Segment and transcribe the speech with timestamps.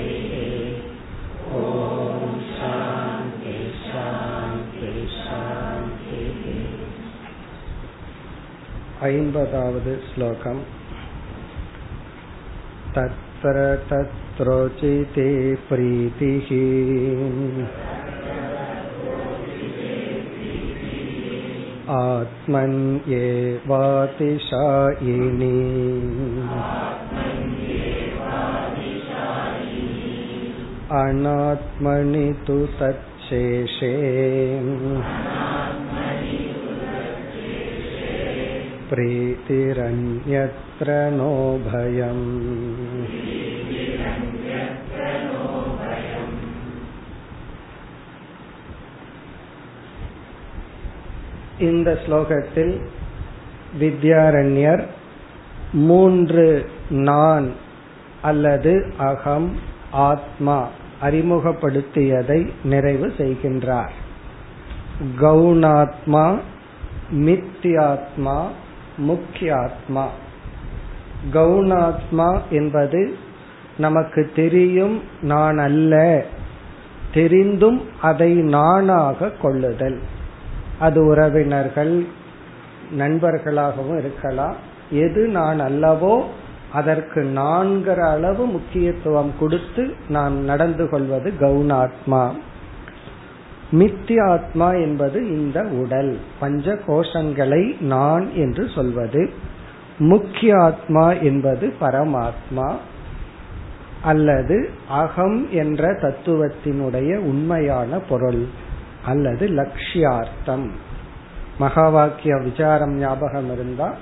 [1.61, 1.63] ॐ
[2.57, 3.55] शान्ति
[3.87, 6.43] शान्ति शान्तिः
[9.09, 10.63] ऐम्बदावद् श्लोकम्
[13.45, 15.29] तत्र तत्रोचिते
[15.69, 16.49] प्रीतिः
[21.99, 23.21] आत्मन्येवातिशायिनी
[31.01, 33.95] अनात्मनि तु तच्छेषे
[38.93, 41.33] प्रीतिरन्यत्र नो
[41.67, 42.25] भयम्
[51.60, 52.86] இந்த ஸ்லோகத்தில்
[53.80, 54.84] வித்யாரண்யர்
[55.72, 57.52] மூன்று நான்
[58.22, 59.56] அல்லது அகம்
[59.92, 60.68] ஆத்மா
[61.02, 63.90] அறிமுகப்படுத்தியதை நிறைவு செய்கின்றார்.
[65.22, 66.40] கவுனாத்மா
[67.12, 68.48] மித்தியாத்மா
[68.98, 70.06] முக்கியாத்மா
[71.34, 73.18] கவுனாத்மா என்பது
[73.78, 76.26] நமக்கு தெரியும் நான் அல்ல
[77.14, 80.02] தெரிந்தும் அதை நானாக கொள்ளுதல்.
[80.80, 82.06] அது உறவினர்கள்
[82.98, 84.56] நண்பர்களாகவும் இருக்கலாம்.
[84.90, 86.24] எது நான் அல்லவோ
[86.74, 92.30] அதற்கு நான்கிற அளவு முக்கியத்துவம் கொடுத்து நாம் நடந்து கொள்வது கவுனாத்மா
[93.72, 96.18] மித்தியாத்மா என்பது இந்த உடல்.
[96.40, 99.30] பஞ்ச கோஷங்களை நான் என்று சொல்வது.
[99.98, 102.74] முக்கிய ஆத்மா என்பது பரமாத்மா.
[104.02, 108.46] அல்லது அகம் என்ற தத்துவத்தினுடைய உண்மையான பொருள்.
[109.06, 110.68] அல்லது லட்சியார்த்தம்
[111.58, 113.94] மகா வாக்கிய விசாரம் ஞாபகம் இருந்தா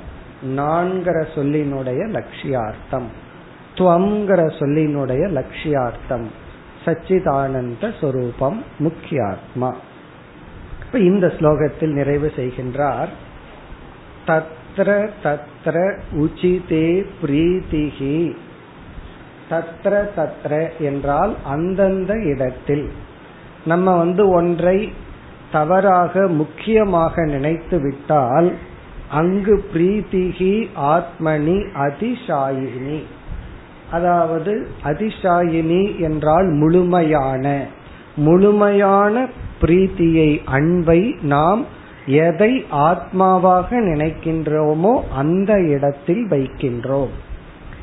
[0.56, 3.09] நான்கிற சொல்லினுடைய லட்சியார்த்தம்
[3.75, 6.25] துவங்கிற சொல்லினுடைய லட்சியார்த்தம்
[6.86, 9.69] சச்சிதானந்த சொரூபம் முக்கியாத்மா.
[10.86, 13.12] இப்ப இந்த ஸ்லோகத்தில் நிறைவு செய்கின்றார்
[14.28, 14.90] தத்ர
[15.24, 15.75] தத்ர
[16.14, 18.35] உச்சிதே பிரீதிகி
[19.50, 22.85] தத்ர தத்ர என்றால் அந்தந்த இடத்தில்.
[23.66, 24.91] நம்ம வந்து ஒன்றை
[25.51, 28.53] தவறாக முக்கியமாக நினைத்து விட்டால்
[29.12, 33.03] அங்கு பிரீத்திகி ஆத்மனி அதிசாயினி.
[33.91, 37.66] அதாவது அதிசாயினி என்றால் முழுமையான.
[38.16, 39.28] முழுமையான
[39.62, 41.66] பிரீத்தியை அன்பை நாம்
[42.06, 47.13] எதை ஆத்மாவாக நினைக்கின்றோமோ அந்த இடத்தில் வைக்கின்றோம்.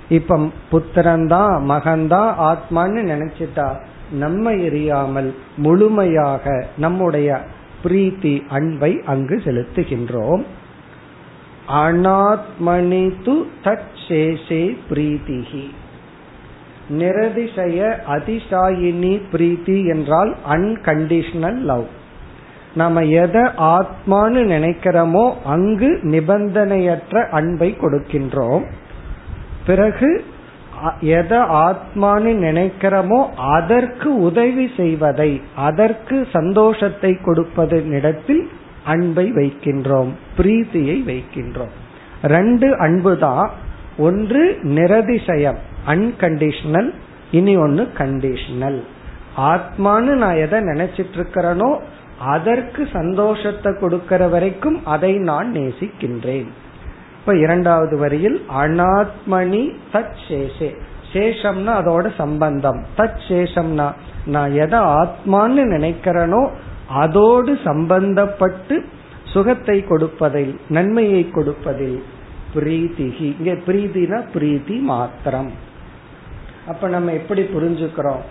[0.08, 0.38] இப்ப
[0.72, 3.80] புத்திரன்தான் மகன்தான் ஆத்மான்னு நினைச்சிட்டா
[4.12, 7.40] நம்ம எரியாமல் முழுமையாக நம்முடைய
[7.84, 10.42] பிரீத்தி அன்பை அங்கு செலுத்துகின்றோம்.
[11.72, 15.70] அனாத்மனி து தச்சேஷே பிரீத்திகி
[16.98, 21.86] நிரதிசய அதிசாயினி பிரீத்தி என்றால் அன்கண்டிஷனல் லவ்
[22.74, 28.64] நாம எதை ஆத்மான்னு நினைக்கிறோமோ அங்கு நிபந்தனையற்ற அன்பை கொடுக்கின்றோம்.
[29.66, 30.24] பிறகு
[31.16, 33.20] எதை ஆத்மான்னு நினைக்கிறோமோ
[33.56, 35.30] அதற்கு உதவி செய்வதை
[35.68, 38.42] அதற்கு சந்தோஷத்தை கொடுப்பதனிடத்தில்
[38.84, 41.74] அன்பை வைக்கின்றோம் பிரீத்தியை வைக்கின்றோம்.
[42.34, 43.50] ரெண்டு அன்பு தான்
[44.06, 44.42] ஒன்று
[44.76, 45.60] நிரதிசயம்
[45.94, 46.90] அன்கண்டிஷனல்
[47.38, 48.80] இனி ஒன்னு கண்டிஷனல்
[49.52, 51.70] ஆத்மான்னு நான் எதை நினைச்சிட்டு இருக்கிறேனோ
[52.34, 56.50] அதற்கு சந்தோஷத்தை கொடுக்கிற வரைக்கும் அதை நான் நேசிக்கின்றேன்.
[57.30, 60.76] இப்ப இரண்டாவது வரியில் அனாத்மணி தத் சேஷே.
[61.12, 62.84] சேஷம்னா அதோட சம்பந்தம்.
[62.96, 63.92] தத் சேஷம்னா
[64.26, 66.48] நான் எதை ஆத்மான்னு நினைக்கிறேனோ
[66.88, 68.84] அதோடு சம்பந்தப்பட்டு
[69.24, 72.02] சுகத்தை கொடுப்பதில் நன்மையை கொடுப்பதில்
[72.54, 73.28] பிரீத்திகி.
[73.38, 75.52] இங்க பிரீதினா பிரீத்தி மாத்திரம்.
[76.66, 78.24] அப்ப நம்ம எப்படி புரிஞ்சுக்கிறோம்?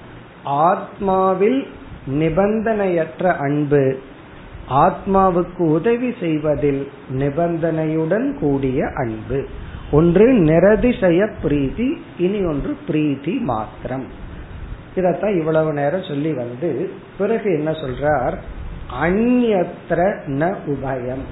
[0.46, 1.68] ஆத்மாவில்
[2.08, 4.00] நிபந்தனையற்ற அன்பு
[4.70, 9.46] ஆத்மாவுக்கு உதவி செய்வதில் நிபந்தனையுடன் கூடிய அன்பு.
[9.92, 14.08] ஒன்று நிரதிசய பிரீதி இனி ஒன்று பிரீதி மாத்திரம்.
[14.96, 18.38] இதத்தான் இவ்வளவு நேரம் சொல்லி வந்து பிறகு என்ன சொல்றார்?
[19.04, 21.26] அந்யத்ர ந உபயம்.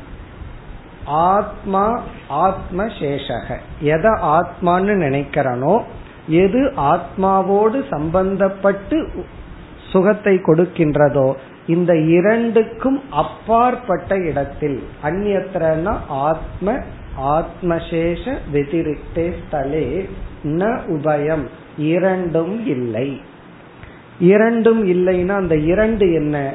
[1.05, 5.83] ஆத்மா ஆத்ம சேஷக எதை ஆத்மான்னு நினைக்கிறனோ
[6.27, 9.25] எது ஆத்மாவோடு சம்பந்தப்பட்டு
[9.91, 11.33] சுகத்தை கொடுக்கின்றதோ
[11.67, 14.83] இந்த இரண்டுக்கும் அப்பாற்பட்ட இடத்தில்.
[15.03, 16.79] அந்நியத்திரனா ஆத்ம
[17.21, 20.09] ஆத்மசேஷ வெதிரிக்தே ஸ்தலே
[20.43, 21.47] ந உபயம்.
[21.77, 23.21] இரண்டும் இல்லை.
[24.19, 26.53] இரண்டும் இல்லைன்னா அந்த இரண்டு என்ன?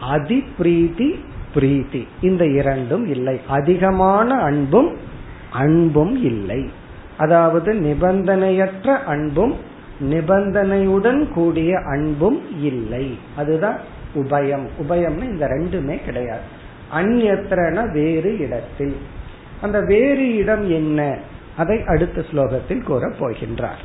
[0.00, 1.28] அதி பிரீதி.
[1.54, 3.40] பிரீத்தி இந்த இரண்டும் இல்லை.
[3.46, 4.96] அதிகமான அன்பும்
[5.50, 6.70] அன்பும் இல்லை.
[7.16, 9.54] அதாவது நிபந்தனையற்ற அன்பும்
[10.10, 13.18] நிபந்தனையுடன் கூடிய அன்பும் இல்லை.
[13.36, 14.66] அதுதான் உபயம்.
[14.88, 16.40] உபயம்னு இந்த ரெண்டுமே கிடையாது.
[16.94, 18.96] அந்நத்திரன வேறு இடத்தில்.
[19.60, 21.18] அந்த வேறு இடம் என்ன?
[21.56, 23.80] அதை அடுத்த ஸ்லோகத்தில் கூற போகின்றார்.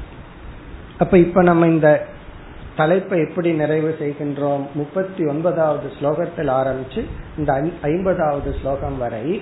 [0.97, 2.05] அப்ப இப்ப நம்ம இந்த
[2.75, 4.65] தலைப்பை எப்படி நிறைவு செய்கின்றோம்?
[4.73, 7.05] முப்பத்தி ஒன்பதாவது ஸ்லோகத்தில் ஆரம்பிச்சு
[7.37, 9.41] இந்த ஐம்பதாவது ஸ்லோகம் வரை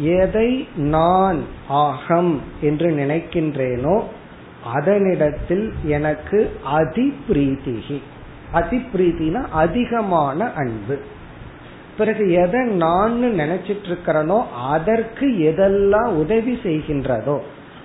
[0.00, 4.02] எதை நான் ஆகம் என்று நினைக்கின்றேனோ
[4.74, 7.14] அதனிடத்தில் எனக்கு அதி
[8.54, 10.98] பிரீத்திகி அதிகமான அன்பு.
[11.98, 14.38] பிறகு எதை நான் நினைச்சிட்டு இருக்கிறனோ
[14.74, 17.38] அதற்கு எதெல்லாம் உதவி செய்கின்றதோ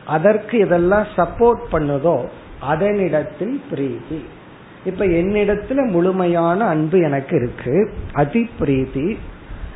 [0.06, 2.18] அதற்கு எதெல்லாம் சப்போர்ட் பண்ணுதோ
[2.72, 4.20] அதனிடத்தில் பிரீதி
[4.86, 7.76] இப்ப என்னிடத்துல முழுமையான அன்பு எனக்கு இருக்கு.
[8.14, 9.18] அதி பிரீதி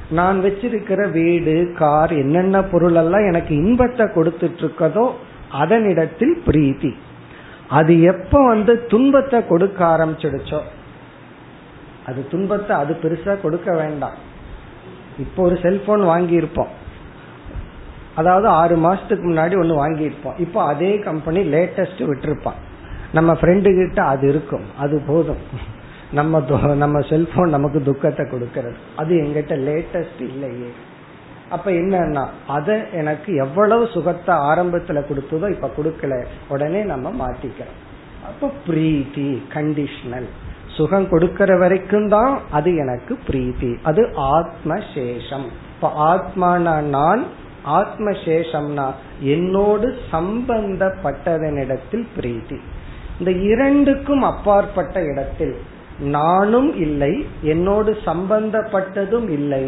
[0.09, 5.05] நான் வச்சிருக்கிற வீடு கார் என்னென்ன பொருள் எல்லாம் எனக்கு இன்பத்தை கொடுத்துட்டு இருக்கதோ
[5.63, 6.91] அதனிடத்தில் பிரீத்தி.
[7.67, 10.61] அது எப்ப வந்து துன்பத்தை கொடுக்க ஆரம்பிச்சிடுச்சோ
[12.09, 14.17] அது துன்பத்தை அது பெருசா கொடுக்க வேண்டாம்.
[15.23, 16.73] இப்போ ஒரு செல்போன் வாங்கி இருப்போம்
[18.19, 20.37] அதாவது ஆறு மாசத்துக்கு முன்னாடி ஒன்னு வாங்கியிருப்போம்.
[20.45, 22.59] இப்போ அதே கம்பெனி லேட்டஸ்ட் விட்டுருப்பான்.
[23.17, 24.65] நம்ம ஃப்ரெண்டு கிட்ட அது இருக்கும்.
[24.83, 25.43] அது போதும்.
[26.17, 26.41] நம்ம
[26.83, 28.77] நம்ம செல்போன் நமக்கு துக்கத்தை கொடுக்கறது.
[29.01, 30.69] அது எங்கிட்ட லேட்டஸ்ட் இல்லையே.
[31.55, 32.23] அப்ப என்னன்னா
[32.55, 36.15] அதை எனக்கு எவ்வளவு சுகத்தை ஆரம்பத்துல கொடுத்ததோ இப்ப கொடுக்கல.
[36.53, 37.79] உடனே நம்ம மாத்திக்கிறோம்.
[38.29, 40.29] அப்ப பிரீத்தி கண்டிஷனல்
[40.79, 43.71] சுகம் கொடுக்கற வரைக்கும் தான் அது எனக்கு பிரீத்தி.
[43.83, 47.23] அது ஆத்ம சேஷம் இப்ப ஆத்மானா நான்
[47.79, 48.85] ஆத்மசேஷம்னா
[49.19, 52.57] என்னோடு சம்பந்தப்பட்டதனிடத்தில் பிரீத்தி.
[53.19, 55.55] இந்த இரண்டுக்கும் அப்பாற்பட்ட இடத்தில்
[55.99, 59.63] நானும் இல்லை என்னோடு சம்பந்தப்பட்டதும் இல்லை.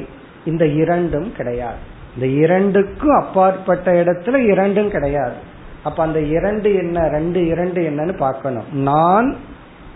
[0.46, 1.82] இந்த இரண்டும் கிடையாது.
[2.14, 5.38] இந்த இரண்டுக்கும் அப்பாற்பட்ட இடத்துல இரண்டும் கிடையாது.
[5.84, 8.70] அப்ப அந்த இரண்டு என்ன ரெண்டு இரண்டு என்னன்னு பார்க்கணும்.
[8.90, 9.30] நான்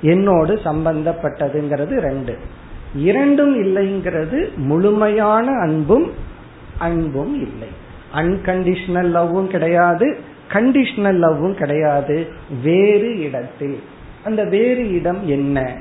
[0.03, 2.37] என்னோடு சம்பந்தப்பட்டதுங்கிறது ரெண்டு
[3.03, 6.13] இரண்டும் இல்லைங்கிறது முழுமையான அன்பும்
[6.79, 7.69] அன்பும் இல்லை
[8.15, 10.17] அன்கண்டிஷனல் லவ்வும் கிடையாது
[10.53, 12.27] கண்டிஷனல் லவ்வும் கிடையாது
[12.63, 13.81] வேறு இடத்தில்
[14.25, 15.77] அந்த வேறு இடம் என்ன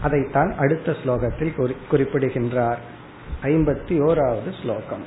[0.00, 1.54] அதைத்தான் அடுத்த ஸ்லோகத்தில்
[1.90, 2.78] குறிப்பிடுகின்றார்
[3.44, 5.06] ஐம்பத்தி ஓராவது ஸ்லோகம்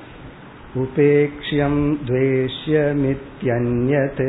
[0.75, 4.21] உபேக்ஷியம் द्वेष्यमित्यन्यत्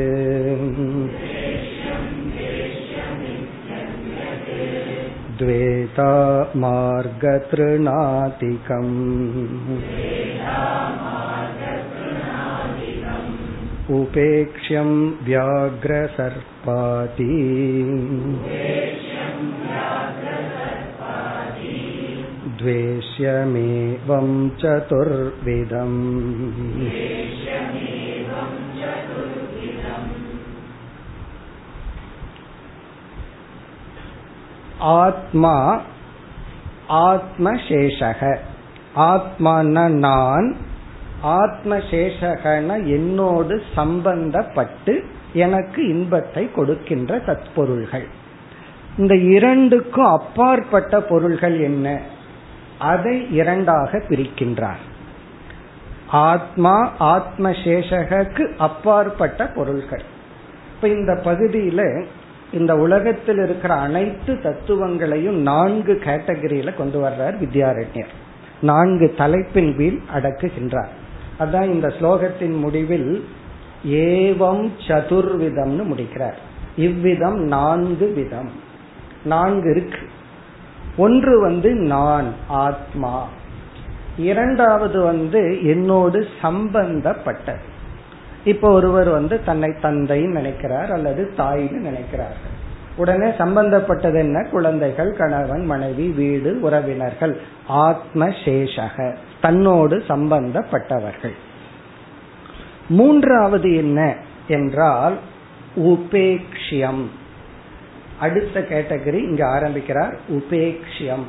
[5.39, 6.11] द्वेता
[6.63, 7.23] मार्गतृणातिकम्
[13.99, 14.89] उपेक्ष्यं
[15.27, 17.29] व्याघ्रसर्पाति
[22.61, 24.27] द्वेष्यमेवं
[24.61, 25.99] चतुर्विधम्
[34.80, 35.80] ஆத்மா
[36.88, 38.36] ஆத்மசேஷக.
[38.96, 40.56] ஆத்மான நான்
[41.24, 48.06] ஆத்மசேஷகன என்னோடு சம்பந்தப்பட்டு எனக்கு இன்பத்தை கொடுக்கின்ற தற்பொருள்கள்
[48.98, 52.00] இந்த இரண்டுக்கும் அப்பாற்பட்ட பொருள்கள் என்ன?
[52.78, 54.88] அதை இரண்டாக பிரிக்கின்றார்.
[56.06, 60.02] ஆத்மா ஆத்மசேஷகக்கு அப்பாற்பட்ட பொருள்கள்.
[60.74, 62.06] இப்ப இந்த பகுதியில
[62.52, 68.08] இந்த உலகத்தில் இருக்கிற அனைத்து தத்துவங்களையும் நான்கு கேட்டகரியில கொண்டு வர்றார் வித்யாரண்யர்.
[68.60, 70.88] நான்கு தலைப்பின் கீழ் அடக்குகின்றார்.
[71.38, 73.24] அதான் இந்த ஸ்லோகத்தின் முடிவில்
[73.86, 76.38] ஏவம் சதுர்விதம்னு முடிக்கிறார்.
[76.76, 78.50] இவ்விதம் நான்கு விதம்.
[79.24, 79.98] நான்கு இருக்கு.
[80.96, 83.28] ஒன்று வந்து நான் ஆத்மா.
[84.16, 87.69] இரண்டாவது வந்து என்னோடு சம்பந்தப்பட்டது.
[88.44, 92.58] இப்போ ஒருவர் வந்து தன்னை தந்தைன்னு நினைக்கிறார் அல்லது தாய்னு நினைக்கிறார்கள்
[92.96, 94.48] உடனே சம்பந்தப்பட்டது என்ன?
[94.50, 97.40] குழந்தைகள் கணவன் மனைவி வீடு உறவினர்கள்.
[97.66, 101.32] ஆத்ம சேஷக தன்னோடு சம்பந்தப்பட்டவர்கள்.
[102.88, 104.16] மூன்றாவது என்ன
[104.48, 105.18] என்றால்
[105.76, 107.04] உபேக்ஷியம்.
[108.20, 111.24] அடுத்த கேட்டகரி இங்க ஆரம்பிக்கிறார் உபேக்ஷியம்.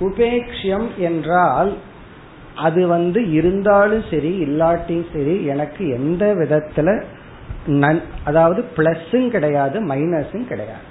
[0.00, 1.76] உபேக்ஷியம் என்றால்
[2.60, 6.88] அது வந்து இருந்தாலும் சரி இல்லாட்டியும் சரி எனக்கு எந்த விதத்துல
[7.82, 10.86] நன் அதாவது பிளஸும் கிடையாது மைனஸும் கிடையாது.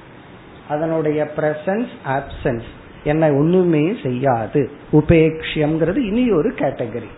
[0.69, 2.67] அதனுடைய பிரசன்ஸ் ஆப்சன்ஸ்
[3.03, 4.61] என்னை ஒண்ணுமே செய்யாது.
[4.91, 7.09] உபேக்ஷியம்ங்கிறது இனி ஒரு கேட்டகரி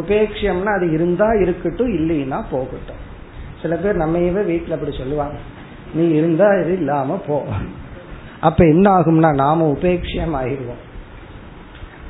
[0.00, 3.02] உபேக்ஷியம்னா அது இருந்தா இருக்கட்டும் இல்லைன்னா போகட்டும்.
[3.62, 5.36] சில பேர் நம்மையவே வீட்டில் அப்படி சொல்லுவாங்க.
[5.94, 7.36] நீ இருந்தா இது இல்லாம போ.
[8.40, 10.82] அப்ப என்ன ஆகும்னா நாம உபேக்ஷியம் ஆகிடுவோம்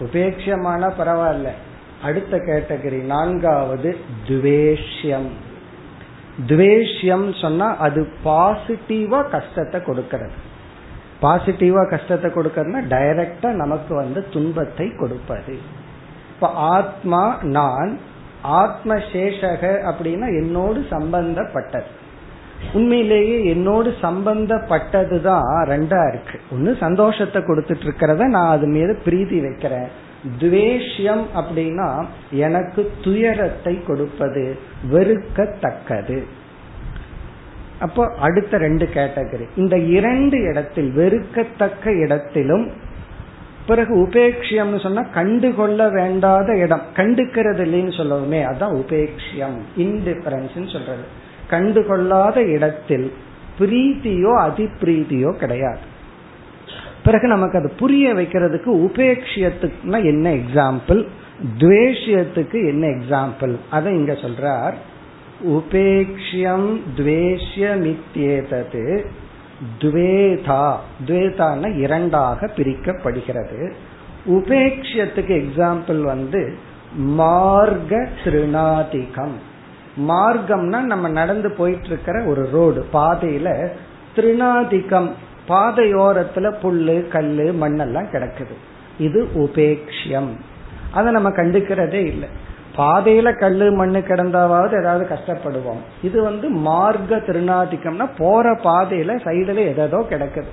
[0.01, 1.49] உபேட்சியமான பரவாயில்ல.
[2.03, 3.97] அடுத்த கேட்டகரி நான்காவது
[4.29, 5.29] துவேஷ்யம்.
[6.47, 10.37] துவேஷ்யம் சொன்னா அது பாசிட்டிவா கஷ்டத்தை கொடுக்கிறது.
[11.23, 15.59] பாசிட்டிவா கஷ்டத்தை கொடுக்கறதுனா டைரக்டா நமக்கு வந்து துன்பத்தை கொடுப்பது.
[16.35, 17.99] இப்ப ஆத்மா நான்
[18.43, 22.01] ஆத்ம சேஷக அப்படின்னா என்னோடு சம்பந்தப்பட்டது.
[22.75, 26.41] உண்மையிலேயே என்னோடு சம்பந்தப்பட்டது தான் ரெண்டா இருக்கு.
[26.53, 29.89] ஒன்னு சந்தோஷத்தை கொடுத்துட்டு இருக்கிறத நான் அது மீது பிரீதி வைக்கிறேன்.
[30.41, 34.59] துவேஷ்யம் அப்படின்னா எனக்கு துயரத்தை கொடுப்பது
[34.91, 36.23] வெறுக்கத்தக்கது.
[37.81, 39.47] அப்போ அடுத்த ரெண்டு கேட்டகரி.
[39.57, 42.71] இந்த இரண்டு இடத்தில் வெறுக்கத்தக்க இடத்திலும்
[43.67, 46.85] பிறகு உபேட்சியம்னு சொன்னா கண்டுகொள்ள வேண்டாத இடம்.
[46.97, 51.05] கண்டுக்கிறது இல்லைன்னு சொல்லவுமே அதான் உபேட்சியம் இன்டிஃபரன்ஸ் சொல்றது.
[51.53, 53.13] கண்டுகொள்ளாத இடத்தில்
[53.59, 55.91] பிரீத்தியோ அதிப்பிரீத்தியோ கிடையாது.
[57.05, 61.07] பிறகு நமக்கு அது புரிய வைக்கிறதுக்கு உபேட்சியத்துக்குனா என்ன எக்ஸாம்பிள்
[61.59, 64.75] துவேஷியத்துக்கு என்ன எக்ஸாம்பிள் அதை இங்க சொல்றார்.
[65.47, 68.85] உபேக்ஷியம் துவேஷ்யமித்யேதது
[69.81, 70.77] துவேதா.
[71.07, 73.73] துவேதான இரண்டாக பிரிக்கப்படுகிறது.
[74.27, 76.43] உபேக்ஷியத்துக்கு எக்ஸாம்பிள் வந்து
[77.19, 79.51] மார்க திருநாதிகம்.
[79.97, 82.87] மார்க்கம்னா நம்ம நடந்து போயிட்டு இருக்கிற ஒரு ரோடு.
[82.93, 83.69] பாதையில
[84.15, 85.15] திருநாதிகம்
[85.49, 88.55] பாதையோரத்துல புல்லு கல்லு மண்ணெல்லாம் கிடக்குது.
[88.99, 90.29] இது உபேக்ஷியம்.
[90.93, 92.29] அதை நம்ம கண்டுக்கிறதே இல்லை.
[92.77, 95.81] பாதையில கல்லு மண்ணு கிடந்தாவது ஏதாவது கஷ்டப்படுவோம்.
[96.03, 100.53] இது வந்து மார்க்க திருநாதிக்கம்னா போற பாதையில சைடுல எதோ கிடக்குது.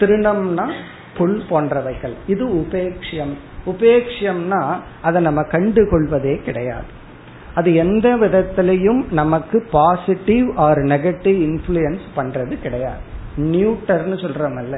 [0.00, 0.72] திருணம்னா
[1.16, 2.14] புல் போன்றவைகள்.
[2.26, 3.34] இது உபேக்ஷியம்.
[3.66, 6.95] உபேக்ஷியம்னா அதை நம்ம கண்டுகொள்வதே கிடையாது.
[7.56, 13.02] அது எந்த விதத்திலையும் நமக்கு பாசிட்டிவ் ஆர் நெகட்டிவ் இன்ஃபுளுயன்ஸ் பண்றது கிடையாது.
[13.36, 14.76] நியூட்டர்னு சொல்றமல்ல.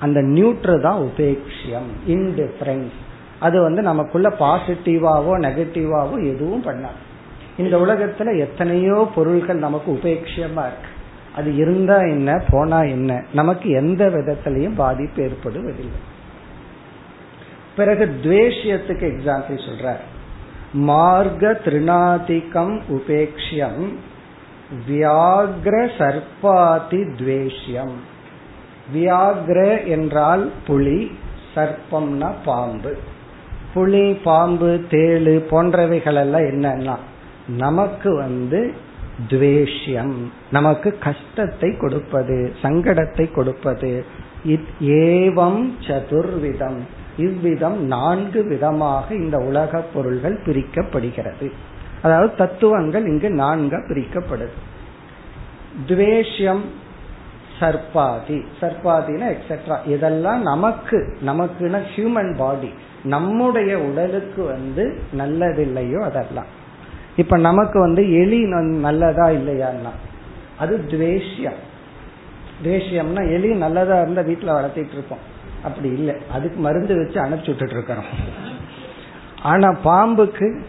[0.00, 2.98] அந்த நியூட்ரு தான் உபேக்ஷியம் இன்டிஃபரன்ஸ்
[3.38, 7.00] அது வந்து நமக்குள்ள பாசிட்டிவாவோ நெகட்டிவாவோ எதுவும் பண்ணாது.
[7.58, 10.90] இந்த உலகத்துல எத்தனையோ பொருள்கள் நமக்கு உபேட்சியமா இருக்கு.
[11.36, 16.00] அது இருந்தா என்ன போனா என்ன நமக்கு எந்த விதத்திலையும் பாதிப்பு ஏற்படுவதில்லை.
[17.76, 19.86] பிறகு துவேஷியத்துக்கு எக்ஸாம்பிள் சொல்ற
[20.72, 23.88] மார்க திருநாதிகம் உபேக்ஷியம்
[24.88, 27.94] வியாகிர சர்பாதி துவேஷ்யம்
[28.94, 31.10] வியாகிர என்றால் புலி
[31.54, 32.96] சர்ப்பம்னா பாம்பு.
[33.74, 36.96] புலி பாம்பு தேளு போன்றவைகளெல்லாம் என்னன்னா
[37.56, 38.74] நமக்கு வந்து
[39.28, 40.14] துவேஷ்யம்.
[40.50, 44.04] நமக்கு கஷ்டத்தை கொடுப்பது சங்கடத்தை கொடுப்பது.
[44.80, 46.80] ஏவம் சதுர்விதம்.
[47.26, 51.48] இவ்விதம் நான்கு விதமாக இந்த உலக பொருள்கள் பிரிக்கப்படுகிறது.
[52.02, 54.56] அதாவது தத்துவங்கள் இங்கு நான்கா பிரிக்கப்படுது.
[55.88, 56.62] துவேஷ்யம்
[57.60, 62.70] சர்பாதி சர்பாதினா எக்ஸெட்ரா இதெல்லாம் நமக்கு நமக்குன்னா ஹியூமன் பாடி
[63.04, 64.84] நம்முடைய உடலுக்கு வந்து
[65.18, 66.50] நல்லதில்லையோ அதெல்லாம்.
[67.16, 68.40] இப்ப நமக்கு வந்து எலி
[68.86, 69.92] நல்லதா இல்லையான்னா
[70.58, 71.60] அது துவேஷ்யம்.
[72.62, 75.22] துவேஷ்யம்னா எலி நல்லதா இருந்தா வீட்டுல வளர்த்திட்டு இருப்போம்.
[75.62, 76.14] அப்படி இல்லை.
[76.32, 78.04] அதுக்கு மருந்து வச்சு அனுப்பிச்சு விட்டுட்டு இருக்கிறோம்.
[79.42, 80.62] ஆனா பாம்புக்கு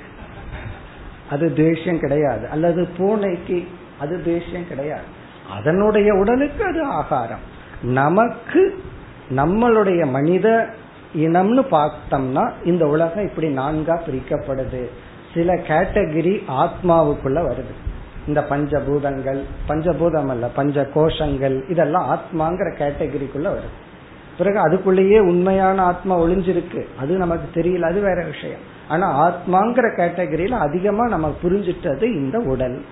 [1.29, 2.47] அது துவேஷம் கிடையாது.
[2.47, 3.67] அல்லது பூனைக்கு
[3.99, 5.01] அது துவேஷம் கிடையாது.
[5.49, 7.39] அதனுடைய உடலுக்கு அது ஆகாரம்.
[7.81, 8.83] நமக்கு
[9.29, 10.69] நம்மளுடைய மனித
[11.15, 14.89] இனம்னு பார்த்தோம்னா இந்த உலகம் இப்படி நான்கா பிரிக்கப்படுது.
[15.33, 17.89] சில கேட்டகிரி ஆத்மாவுக்குள்ள வருது.
[18.27, 23.90] இந்த பஞ்சபூதங்கள் பஞ்சபூதம் அல்ல பஞ்ச கோஷங்கள் இதெல்லாம் ஆத்மாங்கிற கேட்டகிரிக்குள்ள வருது.
[24.37, 26.85] பிறகு அதுக்குள்ளேயே உண்மையான ஆத்மா ஒளிஞ்சிருக்கு.
[26.99, 28.59] அது நமக்கு தெரியல அது வேற விஷயம்.
[28.87, 32.85] ஆனா ஆத்மாங்கிற கேட்டகரியில அதிகமா நம்ம புரிஞ்சிட்டது இந்த உடல்.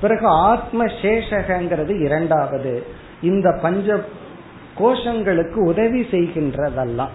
[0.00, 2.86] பிறகு ஆத்ம சேஷகங்கிறது இரண்டாவது.
[3.22, 4.00] இந்த பஞ்ச
[4.78, 7.08] கோஷங்களுக்கு உதவி செய்கின்றதெல்லாம்.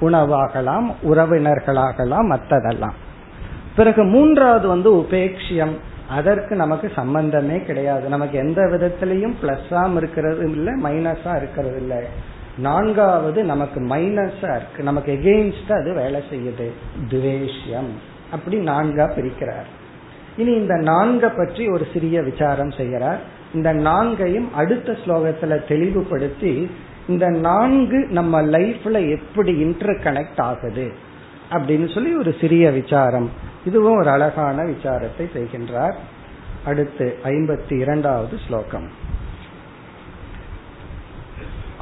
[0.00, 2.92] உணவாகலாம் உறவினர்களாகலாம் மற்றதெல்லாம்.
[3.76, 5.76] பிறகு மூன்றாவது வந்து உபேட்சியம்
[6.08, 8.08] அதற்கு நமக்கு சம்பந்தமே கிடையாது.
[8.08, 11.98] நமக்கு எந்த விதத்திலையும் பிளஸ்ஸாம் இருக்கிறதும் இல்லை மைனஸா இருக்கிறது இல்லை.
[12.58, 14.82] நான்காவது நமக்கு மைனஸா இருக்கு.
[14.82, 16.70] நமக்கு எகெயின்ஸ்ட் அது வேலை செய்யுது.
[17.08, 17.90] துவேஷ்யம்.
[18.30, 19.68] அப்படி நான்கா பிரிக்கிறார்.
[20.36, 23.20] இனி இந்த நான்க பற்றி ஒரு சிறிய விசாரம் செய்கிறார்.
[23.54, 26.70] இந்த நான்கையும் அடுத்த ஸ்லோகத்துல தெளிவுபடுத்தி
[27.08, 30.92] இந்த நான்கு நம்ம லைஃப்ல எப்படி இன்டர் கனெக்ட் ஆகுது
[31.50, 33.30] அப்படின்னு சொல்லி ஒரு சிறிய விசாரம்.
[33.64, 35.94] இதுவும் ஒரு அழகான விசாரத்தை செய்கின்றார்.
[36.64, 39.05] அடுத்து ஐம்பத்தி இரண்டாவது ஸ்லோகம்.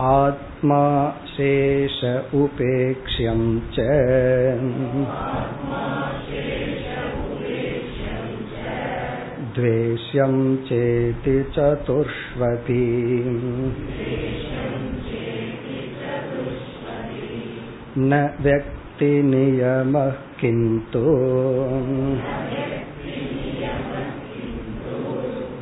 [0.02, 0.84] आत्मा
[1.32, 1.98] शेष
[2.34, 3.42] उपेक्ष्यं
[3.74, 3.84] च
[9.56, 10.34] द्वेष्यं
[10.68, 12.82] चेति चतुष्वपि
[17.98, 20.10] न व्यक्तिनियमः
[20.40, 21.04] किन्तु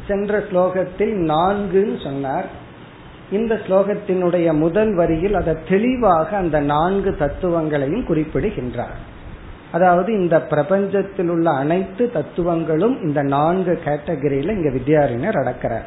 [0.07, 2.45] சென்ற ஸ்லோகத்தில் நான்குன்னு சொன்னார்
[3.31, 8.95] இந்த ஸ்லோகத்தினுடைய முதல் வரியில் அதை தெளிவாக அந்த நான்கு தத்துவங்களையும் குறிப்பிடுகின்றார்
[9.71, 15.85] அதாவது இந்த பிரபஞ்சத்தில் உள்ள அனைத்து தத்துவங்களும் இந்த நான்கு கேட்டகரியில இங்க வித்யாரிணர் அடக்கிறார்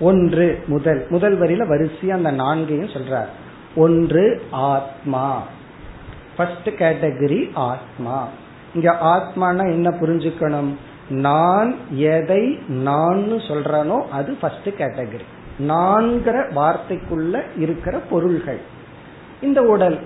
[0.00, 1.06] ஒன்று முதல்.
[1.08, 3.26] முதல் வரியில வரிசையா அந்த நான்கையும் சொல்றார்.
[3.76, 5.42] ஒன்று ஆத்மா.
[6.36, 8.28] ஃபர்ஸ்ட் கேட்டகரி ஆத்மா.
[8.74, 10.74] இங்க ஆத்மானா என்ன புரிஞ்சுக்கணும்?
[11.08, 15.24] நான் எதை நான் சொல்றனோ அது ஃபர்ஸ்ட் கேட்டகரி
[15.58, 18.60] நான்கிற வார்த்தைக்குள்ள இருக்கிற பொருள்கள்.
[19.40, 19.98] இந்த உடல்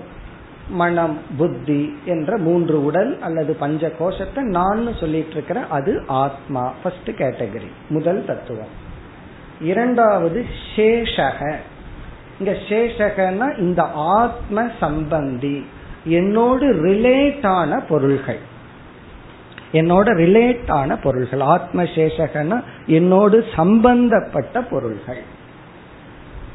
[0.69, 6.73] மனம் புத்தி என்ற மூன்று உடல் அல்லது பஞ்ச கோஷத்தை நான் சொல்லிட்டு இருக்கிற அது ஆத்மா.
[6.83, 8.89] ஃபர்ஸ்ட் கேட்டகரி முதல் தத்துவம்.
[9.61, 11.55] இரண்டாவது சேஷக.
[12.39, 15.65] இங்க சேஷகன்னா இந்த ஆத்ம சம்பந்தி
[16.03, 18.39] என்னோடு ரிலேட் ஆன பொருள்கள்.
[19.71, 21.39] என்னோட ரிலேட் ஆன பொருள்கள்.
[21.39, 25.21] ஆத்ம சேஷகன்னா என்னோடு சம்பந்தப்பட்ட பொருள்கள்.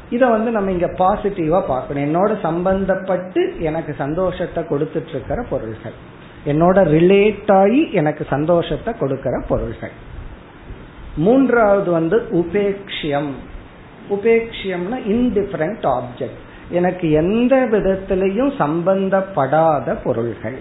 [0.09, 2.03] இத வந்து நம்ம இங்க பாசிட்டிவா பார்க்கணும்.
[2.03, 5.93] என்னோட சம்பந்தப்பட்டு எனக்கு சந்தோஷத்தை கொடுத்துட்டு இருக்கிற பொருள்கள்.
[6.45, 9.91] என்னோட ரிலேட் ஆகி எனக்கு சந்தோஷத்தை கொடுக்கிற பொருள்கள்.
[11.17, 13.31] மூன்றாவது வந்து உபேக்ஷியம்.
[14.09, 20.57] உபேக்ஷியம்னா இன்டிஃபரண்ட் ஆப்ஜெக்ட் எனக்கு எந்த விதத்திலையும் சம்பந்தப்படாத பொருள்கள்.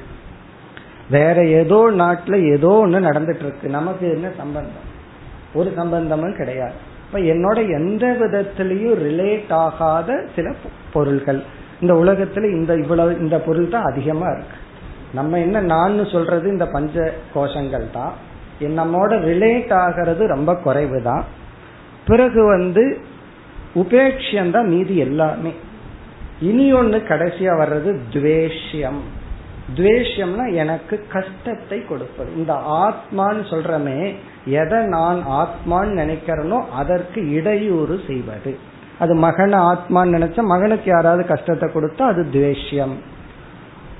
[1.10, 4.86] வேற ஏதோ நாட்டுல ஏதோ ஒண்ணு நடந்துட்டு இருக்கு நமக்கு என்ன சம்பந்தம்?
[5.54, 6.76] ஒரு சம்பந்தமும் கிடையாது.
[7.06, 10.54] இப்ப என்னோட எந்த விதத்திலையும் ரிலேட் ஆகாத சில
[10.92, 11.40] பொருள்கள்.
[11.80, 14.56] இந்த உலகத்துல இந்த இவ்வளவு இந்த பொருள் தான் அதிகமா இருக்கு.
[15.14, 18.14] நம்ம என்ன நான் சொல்றது இந்த பஞ்ச கோஷங்கள் தான்
[18.60, 21.24] நம்மோட ரிலேட் ஆகிறது ரொம்ப குறைவு தான்
[22.06, 22.84] பிறகு வந்து
[23.82, 25.52] உபேட்சியம் தான் மீதி எல்லாமே.
[26.40, 29.00] இனி ஒன்று கடைசியா வர்றது துவேஷ்யம்.
[29.76, 32.28] துவேஷ்யம்னா எனக்கு கஷ்டத்தை கொடுப்பது.
[32.36, 32.52] இந்த
[32.84, 34.14] ஆத்மான்னு சொல்றமே
[34.44, 38.58] எதை நான் ஆத்மான்னு நினைக்கிறனோ அதற்கு இடையூறு செய்வது.
[38.98, 42.96] அது மகனை ஆத்மான்னு நினைச்சா மகனுக்கு யாராவது கஷ்டத்தை கொடுத்தா அது துவேஷ்யம்.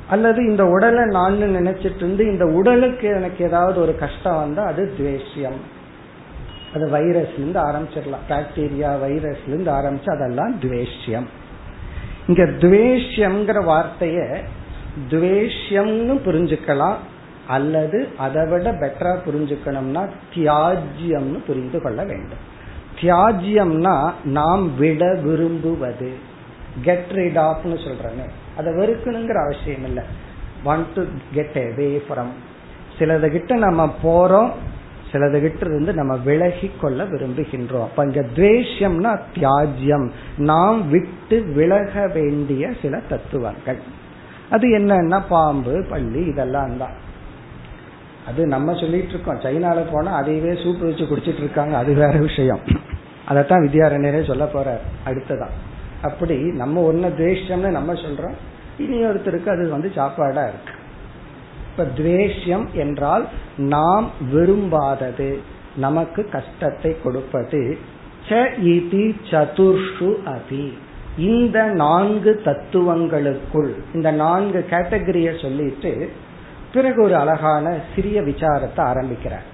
[0.09, 5.59] அல்லது இந்த உடலை நான் நினைச்சிட்டு இருந்து இந்த உடலுக்கு எனக்கு ஏதாவது ஒரு கஷ்டம் வந்தா அது துவேஷ்யம்.
[6.75, 8.25] அது வைரஸ்ல இருந்து ஆரம்பிச்சிடலாம்.
[8.29, 11.27] பாக்டீரியா வைரஸ்ல இருந்து ஆரம்பிச்சு அதெல்லாம் துவேஷ்யம்.
[12.27, 14.39] இங்க துவேஷ்யம்ங்கிற வார்த்தைய
[15.11, 16.97] துவேஷ்யம்னு புரிஞ்சுக்கலாம்.
[17.47, 22.45] அல்லது அதை விட பெட்டரா புரிஞ்சுக்கணும்னா தியாஜ்யம்னு புரிந்து கொள்ள வேண்டும்.
[23.01, 26.13] தியாஜ்யம்னா நாம் விட விரும்புவது.
[26.83, 30.03] கெட் ரிட் ஆஃப்னு சொல்றேன்னு அதை வெறுக்கணுங்கிற அவசியம் இல்லை.
[30.65, 32.33] Want to get away from
[32.99, 34.51] சிலது கிட்ட நம்ம போறோம்
[35.13, 37.83] சிலது கிட்ட இருந்து நம்ம விலகி கொள்ள விரும்புகின்றோம்.
[37.83, 40.11] அப்ப இங்க துவேஷம்னா தியாஜ்யம்.
[40.39, 43.79] நாம் விட்டு விலக வேண்டிய சில தத்துவங்கள்.
[44.51, 46.95] அது என்னன்னா பாம்பு பள்ளி இதெல்லாம் தான்.
[48.29, 49.41] அது நம்ம சொல்லிட்டு இருக்கோம்.
[49.41, 51.77] சைனால போனா அதையவே சூப்பு வச்சு குடிச்சிட்டு இருக்காங்க.
[51.77, 52.61] அது வேற விஷயம்.
[53.25, 55.55] அதைத்தான் வித்யாரண்யரே சொல்ல போற அடுத்ததான்
[56.09, 58.39] அப்படி நம்ம ஒன்ன துவேஷம்னு நம்ம சொல்றோம்.
[58.79, 60.75] இனி ஒருத்தருக்கு அது வந்து சாப்பாடா இருக்கு.
[61.71, 63.25] இப்ப துவேஷ்யம் என்றால்
[63.57, 65.31] நாம் விரும்பாதது
[65.77, 67.63] நமக்கு கஷ்டத்தை கொடுப்பது.
[68.29, 68.31] ச
[68.65, 70.67] இதி சதுர்ஷு அபி
[71.33, 75.93] இந்த நான்கு தத்துவங்களுக்குள் இந்த நான்கு கேட்டகரிய சொல்லிட்டு
[76.73, 79.47] பிறகு ஒரு அழகான சிறிய விசாரத்தை ஆரம்பிக்கிறார்.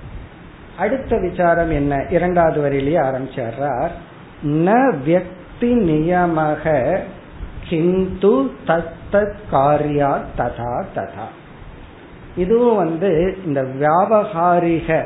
[0.79, 1.93] அடுத்த விசாரம் என்ன?
[2.11, 3.91] இரண்டாவது வரையிலேயே ஆரம்பிச்சார்
[4.67, 4.71] ந
[5.63, 6.99] வியக்தி நியமக
[7.69, 11.27] கிந்து தத்தத் காரியா ததா ததா.
[12.37, 15.05] இதுவும் வந்து இந்த வியாபகாரிக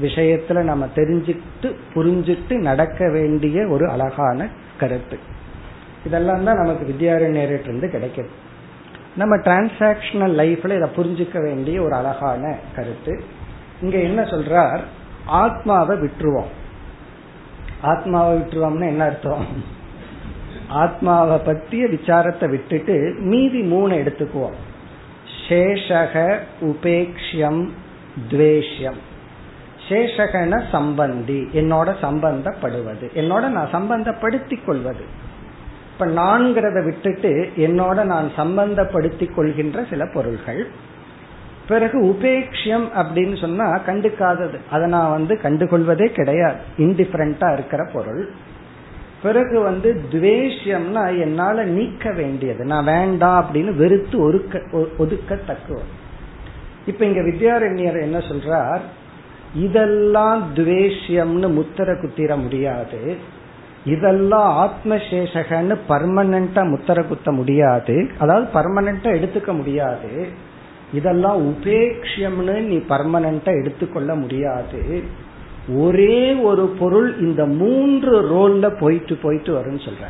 [0.00, 4.48] விஷயத்துல நம்ம தெரிஞ்சுட்டு புரிஞ்சுட்டு நடக்க வேண்டிய ஒரு அழகான
[4.80, 5.18] கருத்து.
[6.06, 8.34] இதெல்லாம் தான் நமக்கு வித்யாரண்யர்கிட்ட இருந்து கிடைக்கிறது
[9.16, 13.24] நம்ம டிரான்சாக்சனல் லைஃப்ல இதை புரிஞ்சுக்க வேண்டிய ஒரு அழகான கருத்து.
[13.82, 14.80] இங்க என்ன சொல்றார்?
[15.26, 16.50] ஆத்மாவை விட்டுருவோம்.
[17.80, 19.80] ஆத்மாவை விட்டுருவோம்னா என்ன அர்த்தம்?
[20.72, 24.58] ஆத்மாவை பற்றிய விசாரத்தை விட்டுட்டு மீதி மூணு எடுத்துக்குவோம்.
[25.48, 27.68] சேஷக உபேக்ஷியம்
[28.30, 29.00] துவேஷ்யம்.
[29.88, 33.06] சேஷகன சம்பந்தி என்னோட சம்பந்தப்படுவது.
[33.14, 35.04] என்னோட நான் சம்பந்தப்படுத்திக் கொள்வது.
[35.92, 40.66] இப்ப நான்கிறத விட்டுட்டு என்னோட நான் சம்பந்தப்படுத்திக் கொள்கின்ற சில பொருள்கள்.
[41.68, 44.58] பிறகு உபேக்ஷியம் அப்படின்னு சொன்னா கண்டுக்காதது.
[44.70, 46.56] அதை நான் வந்து கண்டுகொள்வதே கிடையாது.
[46.76, 48.30] இன்டிஃபரண்டா இருக்கிற பொருள்.
[49.22, 52.64] பிறகு வந்து துவேஷம்னா என்னால நீக்க வேண்டியது.
[52.64, 55.78] நான் வேண்டாம் அப்படின்னு வெறுத்து ஒதுக்க ஒதுக்கத்தக்குவ
[56.86, 58.80] இப்ப இங்க வித்யாரண்யர் என்ன சொல்றார்?
[59.54, 63.16] இதெல்லாம் துவேஷ்யம்னு முத்திர குத்திர முடியாது.
[63.84, 68.10] இதெல்லாம் ஆத்மசேஷகன்னு பர்மனண்டா முத்திர குத்த முடியாது.
[68.18, 70.28] அதாவது பர்மனண்டா எடுத்துக்க முடியாது.
[70.92, 75.02] இதெல்லாம் உபேக்ஷம்னு நீ பர்மனண்டா எடுத்துக்கொள்ள முடியாது.
[75.68, 80.06] ஒரே ஒரு பொருள் இந்த மூன்று ரோல்ல போயிட்டு போயிட்டு வரும்னு சொல்ற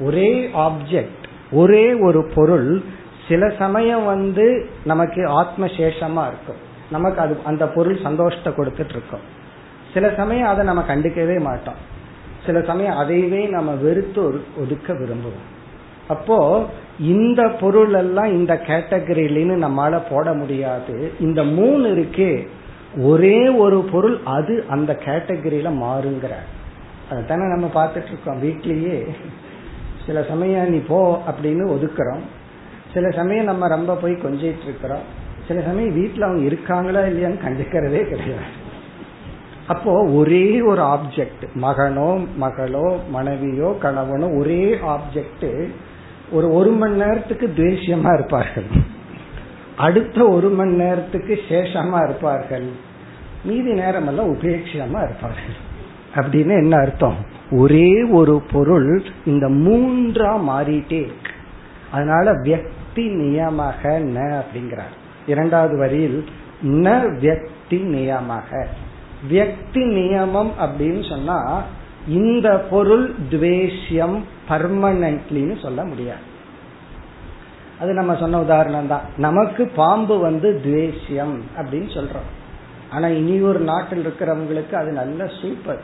[0.00, 6.56] ஒரே ஆப்ஜெக்ட் ஒரே ஒரு பொருள் சில சமயம் வந்து நமக்கு ஆத்மசேஷமா இருக்கும்.
[6.90, 9.20] நமக்கு அது அந்த பொருள் சந்தோஷத்தை கொடுத்துட்டு இருக்கும்.
[9.94, 11.74] சில சமயம் அதை நம்ம கண்டுக்கவே மாட்டோம்.
[12.46, 15.50] சில சமயம் அதையவே நம்ம வெறுத்து ஒதுக்க விரும்புவோம்.
[16.08, 16.66] அப்போ
[16.98, 21.12] இந்த பொருள் எல்லாம் இந்த கேட்டகரியிலன்னு நம்மளால போட முடியாது.
[21.20, 22.46] இந்த மூணு இருக்கே
[22.98, 26.30] ஒரே ஒரு பொருள் அது அந்த கேட்டகரியில மாறுங்கிற.
[27.10, 29.08] அதைத்தானே நம்ம பார்த்துட்டு இருக்கோம் வீட்லயே.
[30.06, 32.20] சில சமயம் நீ போ அப்படின்னு ஒதுக்குறோம்.
[32.94, 38.60] சில சமயம் நம்ம ரொம்ப போய் கொஞ்சிட்டு இருக்கிறோம் சில சமயம் வீட்டுல அவங்க இருக்காங்களா இல்லையான்னு கண்டுக்கிறதே கிடையாது.
[39.66, 45.68] அப்போ ஒரே ஒரு ஆப்ஜெக்ட் மகனோ மகளோ மனைவியோ கணவனோ ஒரே ஆப்ஜெக்ட்
[46.30, 48.64] ஒரு ஒரு மணி நேரத்துக்கு துவேஷியமா இருப்பார்கள்.
[49.82, 52.68] அடுத்த ஒரு மணி நேரத்துக்கு சேஷமா இருப்பார்கள்.
[53.44, 55.54] மீதி நேரம் எல்லாம் உபேட்சமா இருப்பார்கள்.
[56.14, 57.16] அப்படின்னு என்ன அர்த்தம்?
[57.50, 61.32] ஒரே ஒரு பொருள் இந்த மூன்றா மாறிட்டே இருக்கு.
[61.90, 64.94] அதனால வியக்தி நியமாக ந அப்படிங்கிறார்.
[65.26, 66.24] இரண்டாவது வரியில்
[66.64, 66.88] ந
[67.20, 68.64] வியக்தி நியமாக.
[69.30, 71.62] வியக்தி நியமம் அப்படின்னு சொன்னா
[72.08, 74.18] இந்த பொருள் துவேஷ்யம்
[74.48, 76.30] பர்மனன்ட்லின்னு சொல்ல முடியாது.
[77.82, 82.30] அது நம்ம சொன்ன உதாரணம் தான் நமக்கு பாம்பு வந்து துவேஷ்யம் அப்படின்னு சொல்றோம்.
[82.90, 85.80] ஆனா இனி ஒரு நாட்டில் இருக்கிறவங்களுக்கு அது நல்ல சூப்பர்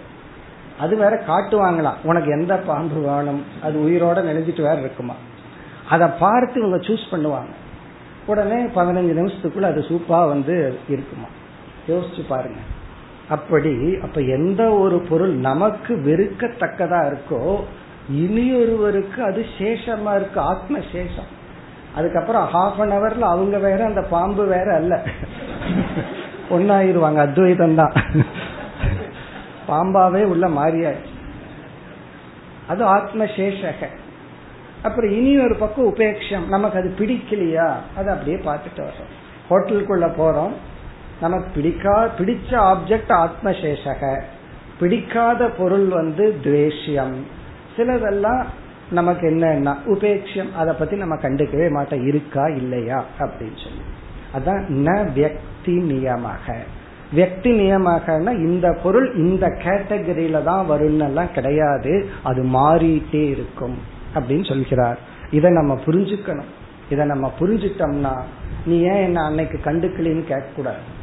[0.80, 0.96] அது.
[0.96, 3.42] வேற காட்டுவாங்களாம் உனக்கு எந்த பாம்பு வேணும்?
[3.62, 5.14] அது உயிரோட நினைஞ்சிட்டு வேற இருக்குமா?
[5.88, 7.54] அதை பார்த்து இவங்க சூஸ் பண்ணுவாங்க.
[8.26, 11.28] உடனே பதினஞ்சு நிமிஷத்துக்குள்ள அது சூப்பா வந்து இருக்குமா?
[11.88, 12.60] யோசிச்சு பாருங்க.
[13.28, 17.60] அப்படி அப்ப எந்த ஒரு பொருள் நமக்கு வெறுக்கத்தக்கதா இருக்கோ
[18.12, 21.36] இனியொருவருக்கு அது சேஷமா இருக்கு ஆத்ம சேஷம்.
[21.98, 24.94] அதுக்கப்புறம் ஹாஃப் அன் அவர்ல அவங்க வேற அந்த பாம்பு வேற அல்ல.
[26.50, 27.94] ஒன்னாயிருவாங்க அத்வைதம் தான்
[29.68, 31.14] பாம்பாவே உள்ள மாறியாச்சு
[32.66, 33.82] அது ஆத்மசேஷக.
[34.82, 37.68] அப்புறம் இனி ஒரு பக்கம் உபேட்சம் நமக்கு அது பிடிக்கலையா?
[37.96, 39.12] அதை அப்படியே பார்த்துட்டு வரோம்
[39.50, 40.54] ஹோட்டலுக்குள்ள போறோம்.
[41.20, 44.02] நமக்கு பிடிக்கா பிடிச்ச ஆப்ஜெக்ட் ஆத்மசேஷக.
[44.80, 47.16] பிடிக்காத பொருள் வந்து துவேஷ்யம்.
[47.76, 48.42] சிலதெல்லாம்
[48.90, 52.06] நமக்கு என்னன்னா உபேட்சியம் அதை பத்தி நம்ம கண்டுக்கவே மாட்டோம்.
[52.06, 53.04] இருக்கா இல்லையா?
[53.18, 53.82] அப்படின்னு சொல்லி.
[54.34, 56.54] அதான் ந வியக்தி நியமாக.
[57.14, 62.08] வியக்தி நியமாகனா இந்த பொருள் இந்த கேட்டகரியில தான் வரும்னு எல்லாம் கிடையாது.
[62.22, 63.78] அது மாறிட்டே இருக்கும்
[64.14, 64.98] அப்படின்னு சொல்கிறார்.
[65.30, 66.50] இதை நம்ம புரிஞ்சுக்கணும்.
[66.90, 68.20] இதை நம்ம புரிஞ்சுட்டோம்னா
[68.66, 70.96] நீ ஏன் என்ன அன்னைக்கு கண்டுக்கலின்னு கேட்க கூடாது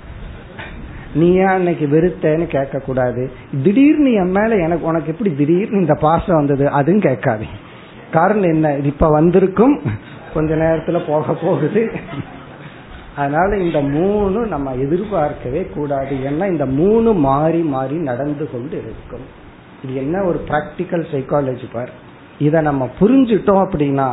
[1.13, 3.31] நீ ஏன் அன்னைக்கு வெறுத்தேன்னு கேட்க கூடாது
[3.63, 6.69] திடீர்னு என் மேல எனக்கு உனக்கு எப்படி திடீர்னு இந்த பாசம் வந்தது?
[6.69, 7.45] அதுவும் கேட்காது
[8.15, 8.75] காரணம் என்ன?
[8.75, 9.75] இது இப்ப வந்திருக்கும்.
[10.33, 11.91] கொஞ்ச நேரத்துல போக போகுது.
[13.15, 16.13] அதனால இந்த மூணு நம்ம எதிர்பார்க்கவே கூடாது.
[16.15, 19.25] ஏன்னா இந்த மூணு மாறி மாறி நடந்து கொண்டு இருக்கும்.
[19.83, 21.91] இது என்ன ஒரு பிராக்டிக்கல் சைக்காலஜி பார்?
[22.39, 24.09] இதை நம்ம புரிஞ்சுட்டோம் அப்படின்னா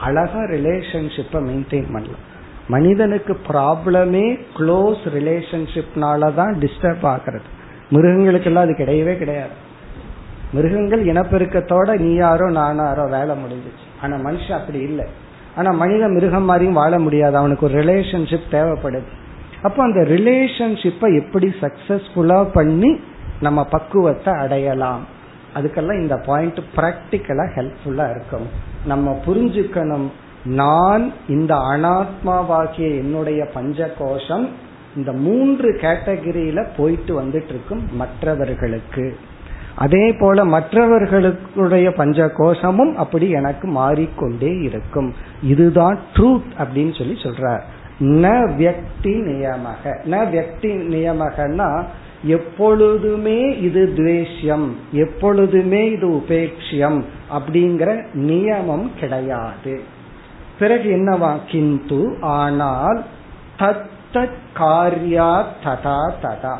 [0.00, 2.24] அழகா ரிலேஷன்ஷிப்பை மெயின்டைன் பண்ணலாம்.
[2.68, 4.24] மனிதனுக்கு ப்ராப்ளமே
[4.58, 7.48] க்ளோஸ் ரிலேஷன்ஷிப்னால தான் டிஸ்டர்ப் ஆகிறது.
[7.90, 9.64] மிருகங்களுக்கெல்லாம் அது கிடையவே கிடையாது.
[10.52, 14.02] மிருகங்கள் இனப்பெருக்கத்தோட நீ யாரோ நானாரோ வேலை முடிஞ்சிச்சு.
[14.02, 15.04] ஆனா மனுஷன் அப்படி இல்லை.
[15.56, 17.36] ஆனா மனித மிருகம் மாதிரியும் வாழ முடியாது.
[17.36, 19.10] அவனுக்கு ஒரு ரிலேஷன்ஷிப் தேவைப்படுது.
[19.62, 23.00] அப்போ அந்த ரிலேஷன்ஷிப்பை எப்படி சக்சஸ்ஃபுல்லா பண்ணி
[23.40, 25.06] நம்ம பக்குவத்தை அடையலாம்?
[25.54, 28.46] அதுக்கெல்லாம் இந்த பாயிண்ட் பிராக்டிக்கலா ஹெல்ப்ஃபுல்லா இருக்கும்
[28.86, 30.06] நம்ம புரிஞ்சுக்கணும்.
[30.44, 34.48] நான் இந்த அனாத்மாவாகிய என்னுடைய பஞ்ச கோஷம்
[34.96, 39.18] இந்த மூன்று கேட்டகரியில போயிட்டு வந்துட்டு இருக்கும் மற்றவர்களுக்கு.
[39.76, 45.14] அதே போல மற்றவர்களுடைய பஞ்ச கோஷமும் அப்படி எனக்கு மாறிக்கொண்டே இருக்கும்.
[45.42, 47.60] இதுதான் ட்ரூத் அப்படின்னு சொல்லி சொல்றார்.
[48.00, 49.96] ந வியக்தி நியமக.
[50.10, 51.84] ந வியக்தி நியமகன்னா
[52.22, 59.80] எப்பொழுதுமே இது துவேஷ்யம் எப்பொழுதுமே இது உபேட்சியம் அப்படிங்கிற நியமம் கிடையாது.
[60.58, 61.36] பிறகு என்னவா?
[61.46, 63.04] கிந்து ஆனால்
[63.58, 66.56] தத்த காரியா ததா ததா.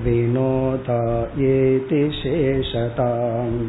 [0.06, 1.02] विनोदा
[1.44, 3.60] येति शेषताम्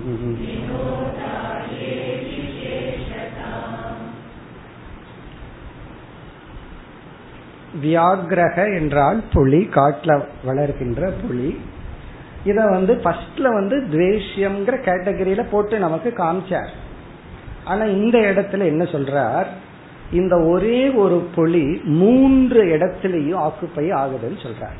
[7.83, 11.59] வியாகிரக என்றால் புலி காட்டுல வளர்கின்ற புலி.
[12.45, 16.67] இத வந்து ஃபர்ஸ்ட்ல வந்து துவேஷ்யம்ங்கிற கேட்டகரியில போட்டு நமக்கு காமிச்சார்.
[17.65, 19.45] ஆனா இந்த இடத்துல என்ன சொல்றார்?
[20.11, 24.79] இந்த ஒரே ஒரு புலி மூன்று இடத்திலையும் ஆக்குப்பை ஆகுதுன்னு சொல்றார்.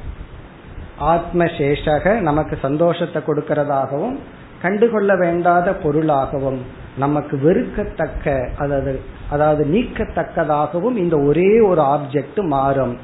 [0.99, 4.17] ஆத்மசேஷக நமக்கு சந்தோஷத்தை கொடுக்கறதாகவும்
[4.65, 6.61] கண்டுகொள்ள வேண்டாத பொருளாகவும்
[7.03, 8.93] நமக்கு வெறுக்கத்தக்க அதாவது
[9.33, 12.95] அதாவது நீக்கத்தக்கதாகவும் இந்த ஒரே ஒரு ஆப்ஜெக்ட் மாறும்.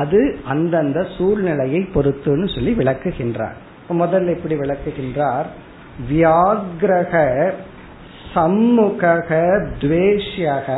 [0.00, 3.56] அது அந்தந்த சூழ்நிலையை பொறுத்துன்னு சொல்லி விளக்குகின்றார்.
[4.00, 5.48] முதல்ல இப்படி விளக்குகின்றார்.
[6.10, 7.14] வியாகிரக
[8.34, 9.02] சம்முக
[9.80, 10.68] துவேஷ்யக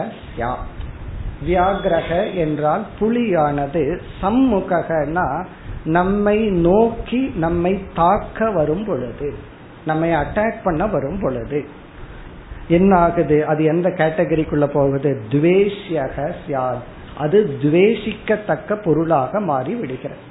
[1.46, 3.82] வியாகிரக என்றால் புலியானது
[4.22, 5.28] சம்முகனா
[5.96, 9.28] நம்மை நோக்கி நம்மை தாக்க வரும் பொழுது.
[9.86, 11.58] நம்மை அட்டாக் பண்ண வரும் பொழுது.
[12.68, 15.10] என்ன ஆகுது அது எந்த கேட்டகரிக்குள்ள போகுது?
[15.30, 16.86] துவேஷியக சியாத்
[17.18, 20.24] அது துவேஷிக்கத்தக்க பொருளாக மாறி விடுகிறது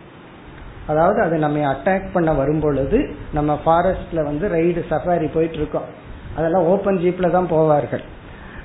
[0.88, 2.98] அதாவது அது நம்ம அட்டாக் பண்ண வரும் பொழுது
[3.34, 5.88] நம்ம ஃபாரஸ்ட்ல வந்து ரைடு சஃபாரி போயிட்டு இருக்கோம்
[6.36, 8.04] அதெல்லாம் ஓப்பன் ஜீப்ல தான் போவார்கள்.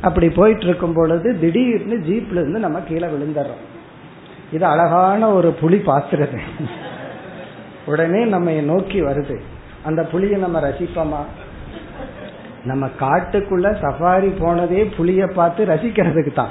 [0.00, 3.62] அப்படி போயிட்டு இருக்கும் பொழுது திடீர்னு ஜீப்ல இருந்து நம்ம கீழே விழுந்துடுறோம்.
[4.52, 6.38] இது அழகான ஒரு புலி பாத்துறது
[7.86, 9.36] உடனே நம்ம நோக்கி வருது.
[9.84, 11.22] அந்த புலியை நம்ம ரசிப்போமா?
[12.64, 16.48] நம்ம காட்டுக்குள்ள சஃபாரி போனதே புளிய பார்த்து ரசிக்கிறதுக்கு தான்.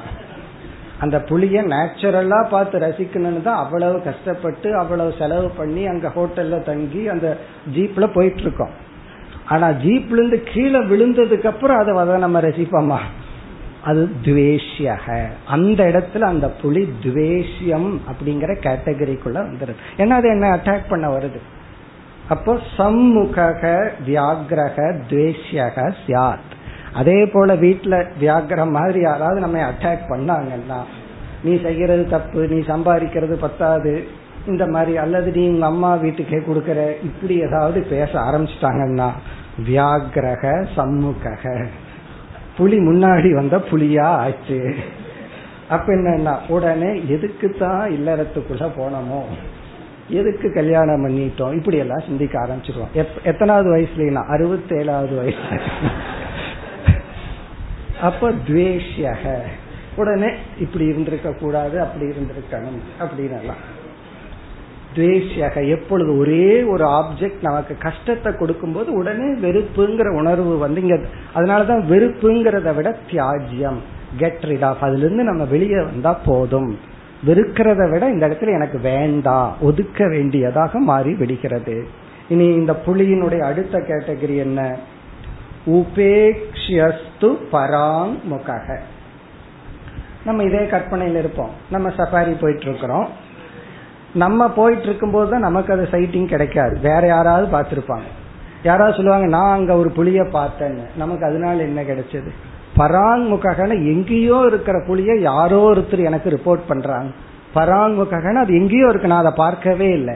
[0.99, 7.37] அந்த புளிய நேச்சுரலா பார்த்து ரசிக்கணும்னு தான் அவ்வளவு கஷ்டப்பட்டு அவ்வளவு செலவு பண்ணி அங்க ஹோட்டல்ல தங்கி அந்த
[7.75, 8.69] ஜீப்ல போயிட்டு இருக்கோம்
[9.45, 12.99] ஆனா ஜீப்ல இருந்து கீழே விழுந்ததுக்கு அப்புறம் அதை நம்ம ரசிப்போமா?
[13.83, 15.27] அது துவேஷியக.
[15.45, 19.75] அந்த இடத்துல அந்த புலி துவேஷியம் அப்படிங்கிற கேட்டகரிக்குள்ள வந்துருது.
[19.97, 21.39] ஏன்னா அது என்ன அட்டாக் பண்ண வருது?
[22.29, 23.37] அப்போ சம்முக
[24.07, 24.77] வியாகிரக
[25.09, 26.49] துவேஷ்யக சியாத்
[26.93, 30.79] அதே போல வீட்டுல வியாகிரம் மாதிரி யாராவது நம்ம அட்டாக் பண்ணாங்கன்னா
[31.43, 34.07] நீ செய்யறது தப்பு நீ சம்பாதிக்கிறது பத்தாது
[34.47, 39.09] இந்த மாதிரி அல்லது நீ உங்க அம்மா வீட்டுக்கே கொடுக்கற இப்படி ஏதாவது பேச ஆரம்பிச்சிட்டாங்கன்னா
[39.67, 41.61] வியாகிரக சம்முக
[42.57, 44.75] புலி முன்னாடி வந்த புலியா ஆச்சு.
[45.69, 49.21] அப்ப என்னன்னா உடனே எதுக்கு தான் இல்லறத்துக்குள்ள போனோமோ?
[50.09, 51.55] எதுக்கு கல்யாணம் பண்ணிட்டோம்?
[51.55, 55.37] இப்படி எல்லாம் சிந்திக்க ஆரம்பிச்சிருவோம் எத்தனாவது வயசுல அறுபத்தி ஏழாவது வயசு.
[58.01, 59.39] அப்ப துவேஷியக.
[59.95, 63.77] உடனே இப்படி இருந்திருக்க கூடாது அப்படி இருந்திருக்கணும் அப்படின்னு எல்லாம்
[64.95, 70.99] துவேஷியக எப்பொழுது ஒரே ஒரு ஆப்ஜெக்ட் நமக்கு கஷ்டத்தை கொடுக்கும் போது உடனே வெறுப்புங்கிற உணர்வு வந்து இங்க
[71.35, 73.77] அதனாலதான் வெறுப்புங்கிறத விட தியாஜ்யம்.
[74.17, 76.79] கெட் ரிட் ஆஃப் அதுல இருந்து நம்ம வெளியே வந்தா போதும்.
[77.25, 81.87] வெறுக்கிறத விட இந்த இடத்துல எனக்கு வேண்டாம் ஒதுக்க வேண்டியதாக மாறி விடுகிறது.
[82.27, 84.75] இனி இந்த புலியினுடைய அடுத்த கேட்டகரி என்ன?
[85.65, 88.79] உபேக்ஷியஸ்து பராங் முகக
[90.23, 91.49] நம்ம இதே கற்பனையில் இருப்போம்.
[91.69, 93.07] நம்ம சஃபாரி போயிட்டு இருக்கிறோம்
[94.13, 96.79] நம்ம போயிட்டு இருக்கும்போது தான் நமக்கு அது சைட்டிங் கிடைக்காது.
[96.81, 98.07] வேற யாராவது பார்த்துருப்பாங்க.
[98.63, 100.85] யாராவது சொல்லுவாங்க நான் அங்க ஒரு புளிய பார்த்தேன்னு.
[100.95, 102.31] நமக்கு அதனால என்ன கிடைச்சது?
[102.79, 107.09] பராங்முகன எங்கேயோ இருக்கிற புலிய யாரோ ஒருத்தர் எனக்கு ரிப்போர்ட் பண்றாங்க.
[107.55, 110.15] பராங்முகன அது எங்கேயோ இருக்கு நான் அதை பார்க்கவே இல்லை.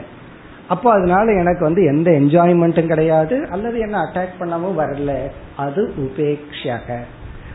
[0.68, 5.30] அப்போ அதனால எனக்கு வந்து எந்த என்ஜாய்மெண்ட்டும் கிடையாது அல்லது என்ன அட்டாக் பண்ணவும் வரல.
[5.56, 6.96] அது உபேக்ஷக.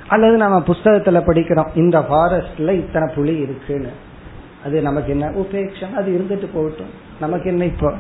[0.08, 3.90] அல்லது நம்ம புஸ்தகத்துல படிக்கிறோம் இந்த ஃபாரஸ்ட்ல இத்தனை புலி இருக்குன்னு.
[4.66, 5.30] அது நமக்கு என்ன?
[5.30, 5.94] உபேக்ஷம்.
[5.94, 6.90] அது இருந்துட்டு போகட்டும்.
[7.20, 7.94] நமக்கு என்ன இப்போ?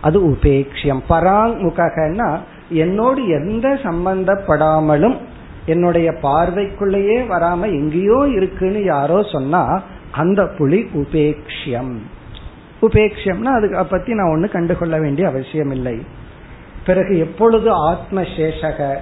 [0.00, 5.16] அது உபேக்ஷியம் பராங்முகன்னா என்னோடு எந்த சம்பந்தப்படாமலும்
[5.66, 11.94] என்னுடைய பார்வைக்குள்ளேயே வராம எங்கேயோ இருக்குன்னு யாரோ சொன்னா அந்த புலி உபேக்ஷியம்.
[12.82, 15.96] உபேக்ஷம்னா அதுக்கு பத்தி நான் ஒண்ணு கண்டுகொள்ள வேண்டிய அவசியம் இல்லை
[16.86, 18.96] பிறகு எப்பொழுது ஆத்ம சேஷக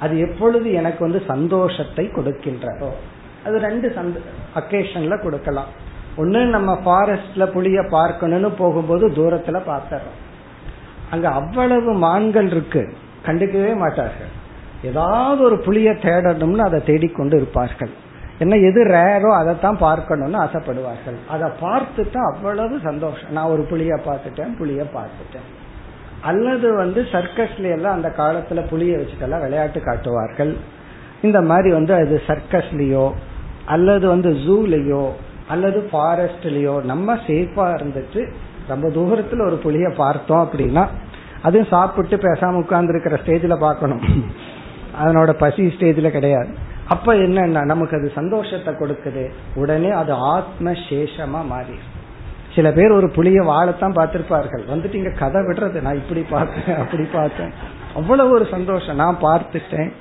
[0.00, 2.90] அது எப்பொழுது எனக்கு வந்து சந்தோஷத்தை கொடுக்கின்றதோ
[3.44, 4.20] அது ரெண்டு சந்த
[4.54, 5.70] அக்கேஷன்ல கொடுக்கலாம்.
[6.16, 10.20] ஒன்னு நம்ம ஃபாரஸ்ட்ல புளிய பார்க்கணும்னு போகும்போது தூரத்துல பார்த்தர்றோம்
[11.10, 12.94] அங்க அவ்வளவு மான்கள் இருக்கு.
[13.26, 14.32] கண்டுக்கவே மாட்டார்கள்.
[14.82, 17.90] ஏதாவது ஒரு புளிய தேடணும்னு அதை தேடிக்கொண்டு இருப்பார்கள்.
[18.38, 21.18] என்ன எது ரேரோ அதைத்தான் பார்க்கணும்னு ஆசைப்படுவார்கள்.
[21.28, 23.32] அதை பார்த்துட்டா அவ்வளவு சந்தோஷம்.
[23.32, 25.48] நான் ஒரு புளிய பார்த்துட்டேன் புளிய பார்த்துட்டேன்.
[26.20, 30.56] அல்லது வந்து சர்க்கஸ்ல எல்லாம் அந்த காலத்துல புளிய வச்சுட்டெல்லாம் விளையாட்டு காட்டுவார்கள்.
[31.22, 33.12] இந்த மாதிரி வந்து அது சர்க்கஸ்லயோ
[33.66, 35.04] அல்லது வந்து ஜூலயோ
[35.48, 38.22] அல்லது ஃபாரஸ்ட்லயோ நம்ம சேஃபா இருந்துட்டு
[38.68, 40.84] ரொம்ப தூரத்துல ஒரு புளிய பார்த்தோம் அப்படின்னா
[41.42, 44.02] அதுவும் சாப்பிட்டு பேசாம உட்கார்ந்து இருக்கிற ஸ்டேஜ்ல பார்க்கணும்.
[45.00, 46.54] அதனோட பசி ஸ்டேஜ்ல கிடையாது.
[46.88, 49.30] அப்ப என்னன்னா நமக்கு அது சந்தோஷத்தை கொடுக்குது.
[49.54, 51.74] உடனே அது ஆத்ம சேஷமா மாறி.
[52.54, 54.64] சில பேர் ஒரு புளிய வாழத்தான் பார்த்திருப்பார்கள்.
[54.70, 55.82] வந்துட்டு இங்க கதை விடுறது.
[55.82, 57.52] நான் இப்படி பார்த்தேன் அப்படி பார்த்தேன்.
[57.94, 58.96] அவ்வளவு ஒரு சந்தோஷம்.
[58.96, 59.92] நான் பார்த்துட்டேன்.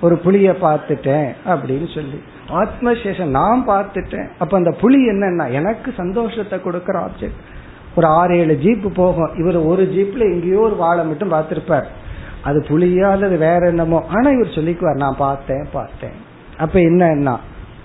[0.00, 2.22] ஒரு புளிய பார்த்துட்டேன் அப்படின்னு சொல்லி.
[2.48, 4.28] ஆத்மசேஷம் நான் பார்த்துட்டேன்.
[4.38, 7.40] அப்ப அந்த புலி என்னன்னா எனக்கு சந்தோஷத்தை கொடுக்கற ஆப்ஜெக்ட்
[7.96, 9.34] ஒரு ஆறு ஏழு ஜீப் போகும்.
[9.34, 11.86] இவர் ஒரு ஜீப்ல எங்கேயோ ஒரு வாழை மட்டும் பார்த்திருப்பார்.
[12.44, 14.04] அது புலியா அல்லது வேற என்னமோ.
[14.08, 16.18] ஆனா இவர் சொல்லிக்குவார் நான் பார்த்தேன் பார்த்தேன்.
[16.58, 17.36] அப்ப என்னன்னா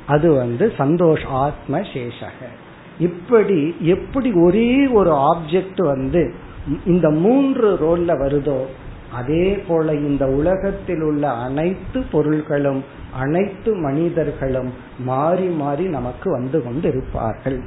[0.08, 2.41] அது வந்து சந்தோஷ ஆத்ம சேஷக.
[3.00, 6.34] இப்படி எப்படி ஒரே ஒரு ஆப்ஜெக்ட் வந்து
[6.86, 8.60] இந்த மூன்று ரோல்ல வருதோ
[9.13, 12.84] அதே போல இந்த உலகத்தில் உள்ள அனைத்து பொருள்களும்
[13.20, 17.60] அனைத்து மனிதர்களும் மாறி மாறி நமக்கு வந்து கொண்டு இருப்பார்கள்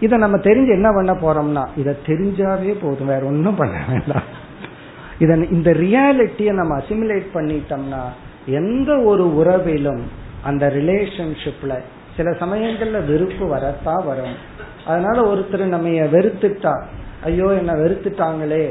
[0.00, 4.44] இதை நம்ம தெரிஞ்சு என்ன பண்ண போறோம்னா இதை தெரிஞ்சாவே போதும் வேற ஒன்றும் பண்ண வேண்டாம்.
[5.18, 8.02] இதன் இந்த ரியாலிட்டியை நம்ம அசிமுலேட் பண்ணிட்டோம்னா
[8.46, 10.02] எந்த ஒரு உறவிலும்
[10.42, 11.74] அந்த ரிலேஷன்ஷிப்ல
[12.16, 14.36] சில சமயங்கள்ல வெறுப்பு வரத்தான் வரும்.
[14.86, 16.82] அதனால ஒருத்தர் நம்ம வெறுத்துட்டா
[17.24, 18.64] ஐயோ என்ன வெறுத்துட்டாங்களே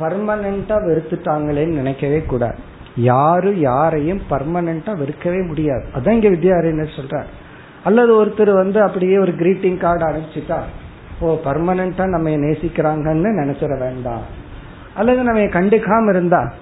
[0.00, 2.58] பர்மனண்டா வெறுத்துட்டாங்களேன்னு நினைக்கவே கூடாது.
[2.96, 5.84] யாரு யாரையும் பர்மனண்டா வெறுக்கவே முடியாது.
[5.94, 7.30] அதான் இங்க வித்யாரண்யர் சொல்றார்.
[7.84, 10.58] அல்லது ஒருத்தர் வந்து அப்படியே ஒரு கிரீட்டிங் கார்டு அனுப்பிச்சுட்டா
[11.20, 14.42] ஓ பர்மனண்டா நம்ம நேசிக்கிறாங்கன்னு நினைச்சிட வேண்டாம்.
[14.94, 16.52] அல்லது நம்ம கண்டுக்காம இருந்தா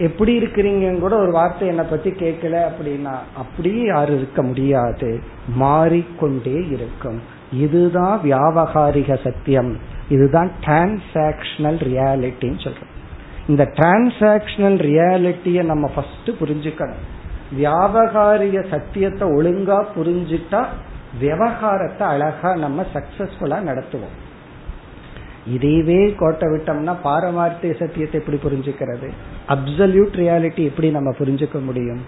[0.00, 5.22] எப்படி இருக்கிறீங்கன்னு கூட ஒரு வார்த்தை என்னை பத்தி கேட்கல அப்படின்னா அப்படியே யாரும் இருக்க முடியாது.
[5.54, 7.22] மாறிக்கொண்டே இருக்கும்.
[7.52, 9.78] இதுதான் வியாபகாரிக சத்தியம்.
[10.08, 12.90] இதுதான் டிரான்சாக்சனல் ரியாலிட்டின்னு சொல்றோம்.
[13.48, 17.02] இந்த டிரான்சாக்சனல் ரியாலிட்டியை நம்ம ஃபர்ஸ்ட் புரிஞ்சுக்கணும்.
[17.58, 20.64] வியாபகாரிய சத்தியத்தை ஒழுங்கா புரிஞ்சுட்டா
[21.20, 24.14] விவகாரத்தை அழகா நம்ம சக்சஸ்ஃபுல்லா நடத்துவோம்.
[25.48, 29.08] இதையவே கோட்டை விட்டோம்னா பாரமார்த்திய சத்தியத்தை எப்படி புரிஞ்சுக்கிறது?
[29.48, 32.00] அப்சல்யூட் ரியாலிட்டி எப்படி நம்ம புரிஞ்சுக்க முடியும்?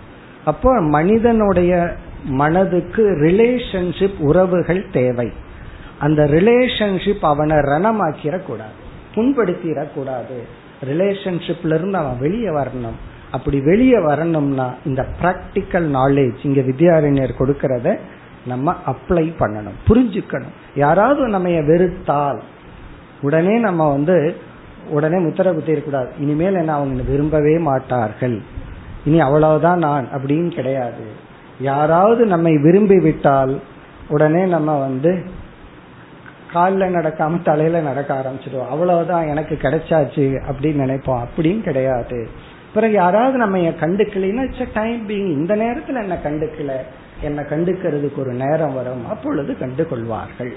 [0.44, 1.94] அப்போ மனிதனுடைய
[2.25, 5.33] மனதுக்கு ரிலேஷன்ஷிப் உறவுகள் தேவை.
[5.99, 8.77] அந்த ரிலேஷன்ஷிப் அவனை ரணமாக்கிடக்கூடாது
[9.14, 10.38] புண்படுத்திடக்கூடாது.
[10.85, 12.99] ரிலேஷன்ஷிப்ல இருந்து அவன் வெளியே வரணும்.
[13.31, 17.99] அப்படி வெளியே வரணும்னா இந்த பிராக்டிக்கல் நாலேஜ் இங்க வித்யாரண்யர் கொடுக்கறத
[18.47, 20.53] நம்ம அப்ளை பண்ணணும் புரிஞ்சுக்கணும்.
[20.75, 22.40] யாராவது நம்ம வெறுத்தால்
[23.22, 24.37] உடனே நம்ம வந்து
[24.88, 28.40] உடனே முத்திர குத்திடக்கூடாது இனிமேல் என்ன அவங்க விரும்பவே மாட்டார்கள்.
[29.05, 31.33] இனி அவ்வளவுதான் நான் அப்படின்னு கிடையாது.
[31.61, 33.60] யாராவது நம்மை விரும்பி விட்டால்
[34.08, 35.25] உடனே நம்ம வந்து
[36.52, 38.69] காலில் நடக்காம தலையில நடக்க ஆரம்பிச்சிடுவோம்.
[38.69, 41.25] அவ்வளவுதான் எனக்கு கிடைச்சாச்சு அப்படின்னு நினைப்போம்.
[41.27, 42.29] அப்படின்னு கிடையாது.
[42.75, 46.73] பிறகு யாராவது நம்ம கண்டுக்கலைன்னா இட்ஸ் டைம் பீங் இந்த நேரத்துல என்ன கண்டுக்கல?
[47.21, 49.08] என்ன கண்டுக்கிறதுக்கு ஒரு நேரம் வரும்.
[49.08, 50.54] அப்பொழுது கண்டு கொள்வார்கள்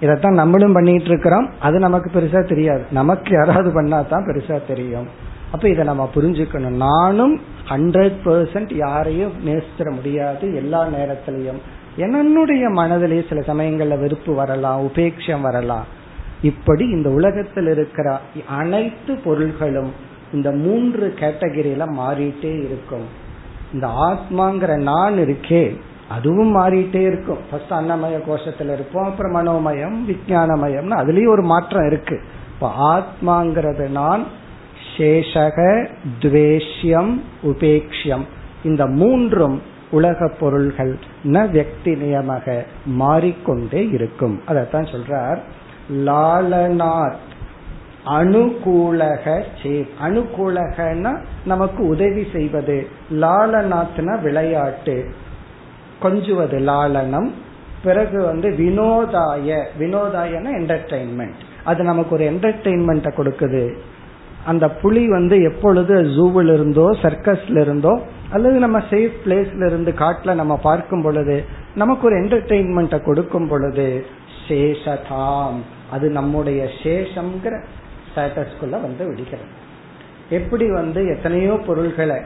[0.00, 2.84] இதைத்தான் நம்மளும் பண்ணிட்டு இருக்கிறோம் அது நமக்கு பெருசா தெரியாது.
[2.90, 5.08] நமக்கு யாராவது பண்ணா தான் பெருசா தெரியும்.
[5.52, 6.76] அப்ப இதை நம்ம புரிஞ்சுக்கணும்.
[6.88, 11.60] நானும் ஹண்ட்ரட் பெர்சன்ட் யாரையும் நேசித்திட முடியாது எல்லா நேரத்திலையும்.
[11.96, 15.86] என்னுடைய மனதிலேயே சில சமயங்கள்ல வெறுப்பு வரலாம் உபேட்சம் வரலாம்.
[16.42, 19.92] இப்படி இந்த உலகத்தில் இருக்கிற அனைத்து பொருள்களும்
[20.32, 23.22] இந்த மூன்று கேட்டகரியில மாறிட்டே இருக்கும்.
[23.72, 25.76] இந்த ஆத்மாங்கிற நான் இருக்கே
[26.08, 27.38] அதுவும் மாறிட்டே இருக்கும்.
[27.50, 32.20] ஃபர்ஸ்ட் அன்னமய கோஷத்துல இருப்போம் அப்புறம் மனோமயம் விஜயானமயம்னு அதுலயும் ஒரு மாற்றம் இருக்கு.
[32.54, 34.26] இப்ப ஆத்மாங்கிறது நான்
[34.96, 35.88] சேஷக
[36.20, 38.24] துவேஷ்யம் உபேக்ஷியம்.
[38.64, 44.42] இந்த மூன்றும் உலக பொருள்கள் ந வியக்தி நியமக மாறிக்கொண்டே இருக்கும்.
[44.48, 45.38] அதத்தான் சொல்றார்
[45.92, 47.14] லாலநாத்
[48.06, 55.14] அனுகூலக சே அனுகூலகன்னா நமக்கு உதவி செய்வது லாலநாத்னா விளையாட்டு.
[56.00, 57.30] கொஞ்சுவது லாலனம்
[57.84, 63.74] பிறகு வந்து வினோதாய வினோதாயன என்டர்டைன்மெண்ட் அது நமக்கு ஒரு என்டர்டைன்மெண்ட்டை கொடுக்குது.
[64.46, 70.56] அந்த புலி வந்து எப்பொழுது ஜூவில் இருந்தோ சர்க்கஸ்ல இருந்தோ அல்லது நம்ம சேஃப் பிளேஸ்ல இருந்து காட்டுல நம்ம
[70.56, 74.06] பார்க்கும் பொழுது நமக்கு ஒரு என்டர்டெயின்மெண்ட்டை கொடுக்கும் பொழுது
[74.48, 75.58] சேஷதாம்.
[75.90, 77.62] அது நம்முடைய சேஷம்ங்கிற
[78.08, 79.62] ஸ்டேட்டஸ்குள்ள வந்து விடுகிறது.
[80.30, 82.16] எப்படி வந்து எத்தனையோ பொருள்களை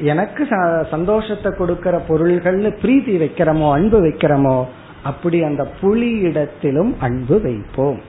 [0.00, 0.46] எனக்கு
[0.90, 4.64] சந்தோஷத்தை கொடுக்கிற பொருள்கள்னு பிரீதி வைக்கிறோமோ அன்பு வைக்கிறோமோ
[5.02, 8.00] அப்படி அந்த புலி இடத்திலும் அன்பு வைப்போம்.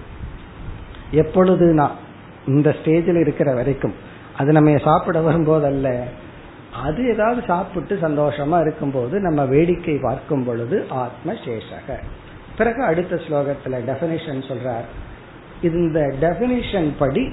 [1.11, 1.91] எப்பொழுது நான்
[2.47, 3.93] இந்த ஸ்டேஜில் இருக்கிற வரைக்கும்.
[4.37, 6.03] அது நம்ம சாப்பிட வரும்போது அல்ல
[6.83, 11.97] அது ஏதாவது சாப்பிட்டு சந்தோஷமா இருக்கும்போது நம்ம வேடிக்கை பார்க்கும் பொழுது ஆத்ம சேஷக
[12.57, 14.87] பிறகு அடுத்த ஸ்லோகத்துல டெபினிஷன் சொல்றார்.
[15.61, 17.31] இந்த டெபினிஷன் படி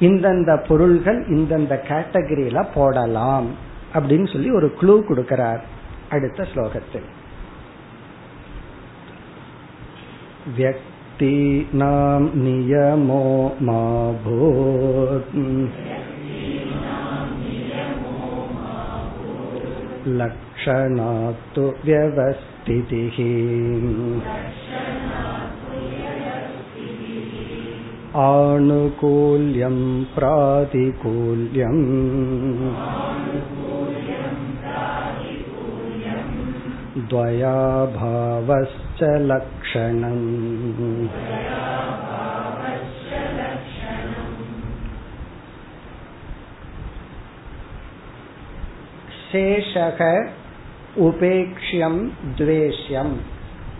[0.00, 3.70] இந்தந்த பொருள்கள் இந்தந்த கேட்டகரியில போடலாம்.
[3.93, 5.61] அப்படின்னு சொல்லி ஒரு க்ளூ கொடுக்கிறார்
[6.09, 7.07] அடுத்த ஸ்லோகத்தில்
[10.57, 13.23] व्यक्तीनां नियमो
[13.67, 13.79] मा
[14.23, 15.33] भूत्
[20.19, 23.17] लक्षणात्तु व्यवस्थितिः
[28.27, 29.77] आनुकूल्यं
[30.15, 31.83] प्रातिकूल्यम्
[37.09, 40.27] द्वयाभावश्च लक्षणम्
[49.27, 50.01] சேஷக
[51.01, 52.01] உபேக்ஷியம்
[52.37, 53.13] துவேஷ்யம்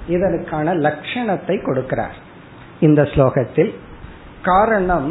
[0.08, 2.18] இதற்கான லட்சணத்தை கொடுக்கிறார்
[2.80, 3.72] இந்த ஸ்லோகத்தில்
[4.42, 5.10] காரணம்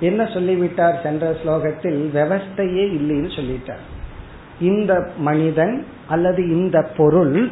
[0.00, 3.84] என்ன சொல்லிவிட்டார் சென்ற ஸ்லோகத்தில் விவஸ்தையே இல்லைன்னு சொல்லிட்டார்
[4.59, 7.51] இந்த மனிதன் அல்லது இந்த பொருள்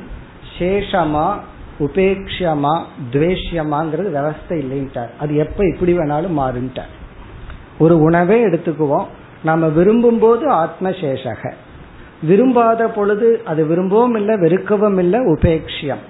[0.60, 1.40] சேஷமா
[1.80, 5.10] உபேக்ஷமா துவேஷ்யமாங்கிறது விவஸ்தை இல்லைன்ட்டார்.
[5.20, 6.92] அது எப்ப இப்படி வேணாலும் மாறுன்ட்டார்.
[7.80, 9.06] ஒரு உணவே எடுத்துக்குவோம்.
[9.44, 11.52] நாம விரும்பும் போது ஆத்மசேஷக.
[12.24, 16.04] விரும்பாத பொழுது அது விரும்பவும் இல்லை வெறுக்கவும் இல்லை உபேக்ஷியம்.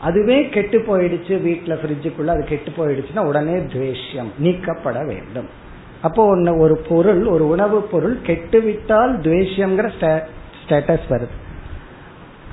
[0.00, 5.60] அதுவே கெட்டு போயிடுச்சு வீட்டுல ஃப்ரிட்ஜுக்குள்ள அது கெட்டு போயிடுச்சுன்னா உடனே துவேஷ்யம் நீக்கப்பட வேண்டும்.
[6.02, 9.88] அப்போ ஒன்னு ஒரு பொருள் ஒரு உணவு பொருள் கெட்டுவிட்டால் துவேஷ்யம்ங்கிற
[10.62, 11.36] ஸ்டேட்டஸ் வருது.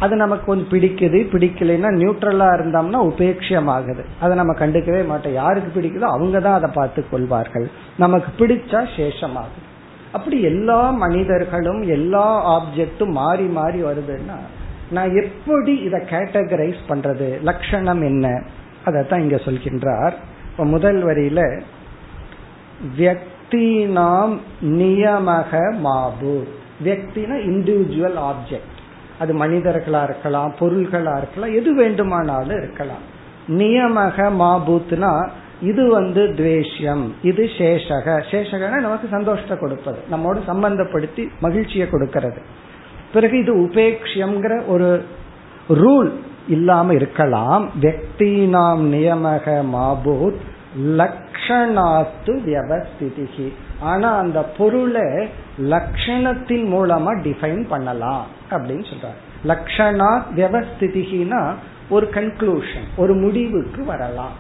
[0.04, 5.38] அது நமக்கு கொஞ்சம் பிடிக்குது பிடிக்கலைன்னா நியூட்ரலா இருந்தோம்னா உபேட்சியமாகுது அதை நம்ம கண்டுக்கவே மாட்டோம்.
[5.40, 7.68] யாருக்கு பிடிக்குதோ அவங்க தான் அதை பார்த்து கொள்வார்கள்.
[8.04, 9.66] நமக்கு பிடிச்சா சேஷமாகும்
[10.18, 14.38] அப்படி எல்லா மனிதர்களும் எல்லா ஆப்ஜெக்டும் மாறி மாறி வருதுன்னா
[14.96, 17.28] நான் எப்படி இதை கேட்டகரைஸ் பண்றது?
[17.50, 18.28] லட்சணம் என்ன?
[18.88, 20.16] அதைத்தான் இங்க சொல்கின்றார்.
[20.52, 21.42] இப்ப முதல் வரியில
[23.52, 26.48] வியக்தினாம் நியமக மாபு.
[26.84, 28.78] வியக்தினா இண்டிவிஜுவல் ஆப்ஜெக்ட்
[29.20, 33.06] அது மனிதர்களா இருக்கலாம் பொருள்களா இருக்கலாம் எது வேண்டுமானாலும் இருக்கலாம்.
[33.48, 35.30] நியமக மாபூத்னா
[35.62, 38.24] இது வந்து துவேஷ்யம் இது சேஷக.
[38.32, 39.98] சேஷகனா நமக்கு சந்தோஷத்தை கொடுப்பது.
[40.10, 42.42] நம்மோடு சம்பந்தப்படுத்தி மகிழ்ச்சியை கொடுக்கிறது.
[43.14, 45.06] பிறகு இது உபேக்ஷியம்ங்கிற ஒரு
[45.70, 46.12] ரூல்
[46.48, 47.72] இல்லாம இருக்கலாம்.
[48.48, 50.40] நாம் நியமக மாபூத்
[50.78, 53.54] லக்ஷணாத்து வியவஸ்திதிகி.
[53.80, 55.28] ஆனா அந்த பொருளை
[55.62, 59.48] லக்ஷணத்தின் மூலமா டிஃபைன் பண்ணலாம் அப்படின்னு சொல்றாரு.
[59.48, 61.54] லக்ஷணா வியவஸ்திதிகினா
[61.90, 64.32] ஒரு கன்க்ளூஷன் ஒரு முடிவுக்கு வரலாம்.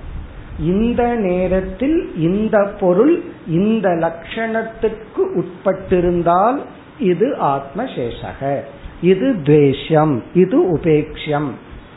[0.59, 6.59] இந்த நேரத்தில் இந்த பொருள் இந்த லட்சணத்துக்கு உட்பட்டிருந்தால்
[6.99, 8.59] இது ஆத்மசேஷக.
[9.01, 11.49] இது துவேஷம் இது உபேக்ஷம்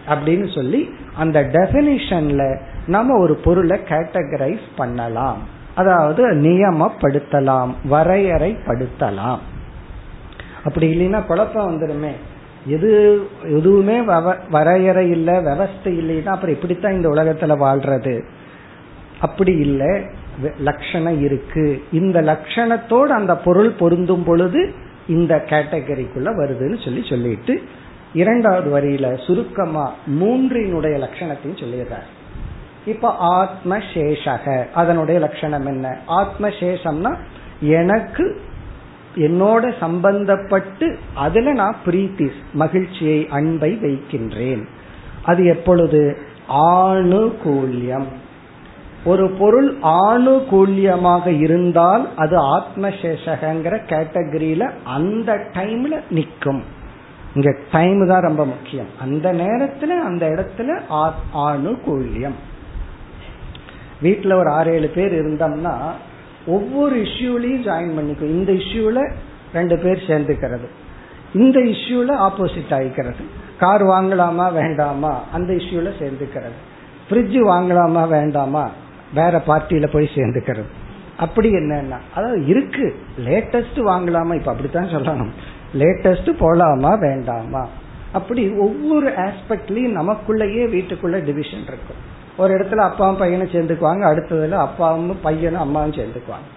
[0.08, 5.38] அப்படின்னு சொல்லி அந்த டெபினிஷன்ல நம்ம ஒரு பொருளை கேட்டகரைஸ் பண்ணலாம்.
[5.74, 9.38] அதாவது நியமப்படுத்தலாம் வரையறைப்படுத்தலாம்.
[10.64, 12.10] அப்படி இல்லைன்னா குழப்பம் வந்துடுமே.
[12.66, 14.00] எது எதுவுமே
[14.50, 18.24] வரையறை இல்லை விவஸ்தை இல்லைன்னா அப்புறம் இப்படித்தான் இந்த உலகத்துல வாழ்றது.
[19.20, 20.02] அப்படி இல்லை
[20.58, 21.84] லட்சணம் இருக்கு.
[21.92, 24.74] இந்த லட்சணத்தோடு அந்த பொருள் பொருந்தும் பொழுது
[25.06, 27.62] இந்த கேட்டகரிக்குள்ள வருதுன்னு சொல்லி சொல்லிட்டு
[28.14, 32.08] இரண்டாவது வரியில சுருக்கமா மூன்றினுடைய லட்சணத்தையும் சொல்லிடுறாரு.
[32.84, 34.72] இப்ப ஆத்மசேஷக.
[34.72, 35.96] அதனுடைய லட்சணம் என்ன?
[36.08, 37.16] ஆத்மசேஷம்னா
[37.60, 38.40] எனக்கு
[39.14, 44.66] என்னோட சம்பந்தப்பட்டு அதுல நான் பிரீத்தி மகிழ்ச்சியை அன்பை வைக்கின்றேன்.
[45.24, 46.16] அது எப்பொழுது?
[46.48, 48.04] ஆணுகூல்யம்.
[49.04, 56.62] ஒரு பொருள் ஆணுகூல்யமாக இருந்தால் அது ஆத்மசேஷகங்கிற கேட்டகரியில அந்த டைம்ல நிற்கும்
[57.34, 58.86] இங்க டைம் தான் ரொம்ப முக்கியம்.
[59.00, 60.80] அந்த நேரத்துல அந்த இடத்துல
[61.34, 62.34] ஆணுகூல்யம்.
[64.02, 65.76] வீட்டில் ஒரு ஆறு ஏழு பேர் இருந்தோம்னா
[66.46, 68.22] ஒவ்வொரு இஷ்யூலையும் ஜாயின் பண்ணிக்கும்.
[68.22, 69.12] இந்த இஷ்யூல
[69.54, 70.66] ரெண்டு பேர் சேர்ந்துக்கிறது.
[71.34, 73.24] இந்த இஷ்யூல ஆப்போசிட் ஆகிக்கிறது
[73.58, 75.24] கார் வாங்கலாமா வேண்டாமா?
[75.32, 76.60] அந்த இஷ்யூல சேர்ந்துக்கிறது.
[77.10, 78.70] ஃப்ரிட்ஜ் வாங்கலாமா வேண்டாமா?
[79.14, 80.64] வேற பார்ட்டியில போய் சேர்ந்துக்கிறது.
[81.16, 82.96] அப்படி என்னன்னா அதாவது இருக்கு.
[83.18, 84.34] லேட்டஸ்ட் வாங்கலாமா?
[84.34, 85.30] இப்ப அப்படித்தான் சொல்லணும்.
[85.74, 87.68] லேட்டஸ்ட் போலாமா வேண்டாமா?
[88.12, 92.11] அப்படி ஒவ்வொரு ஆஸ்பெக்ட்லயும் நமக்குள்ளேயே வீட்டுக்குள்ள டிவிஷன் இருக்கும்.
[92.36, 96.48] ஒரு இடத்துல அப்பாவும் பையனும் சேர்ந்துக்குவாங்க அடுத்ததுல அப்பாவும் பையனும் அம்மாவும் சேர்ந்துக்குவாங்க.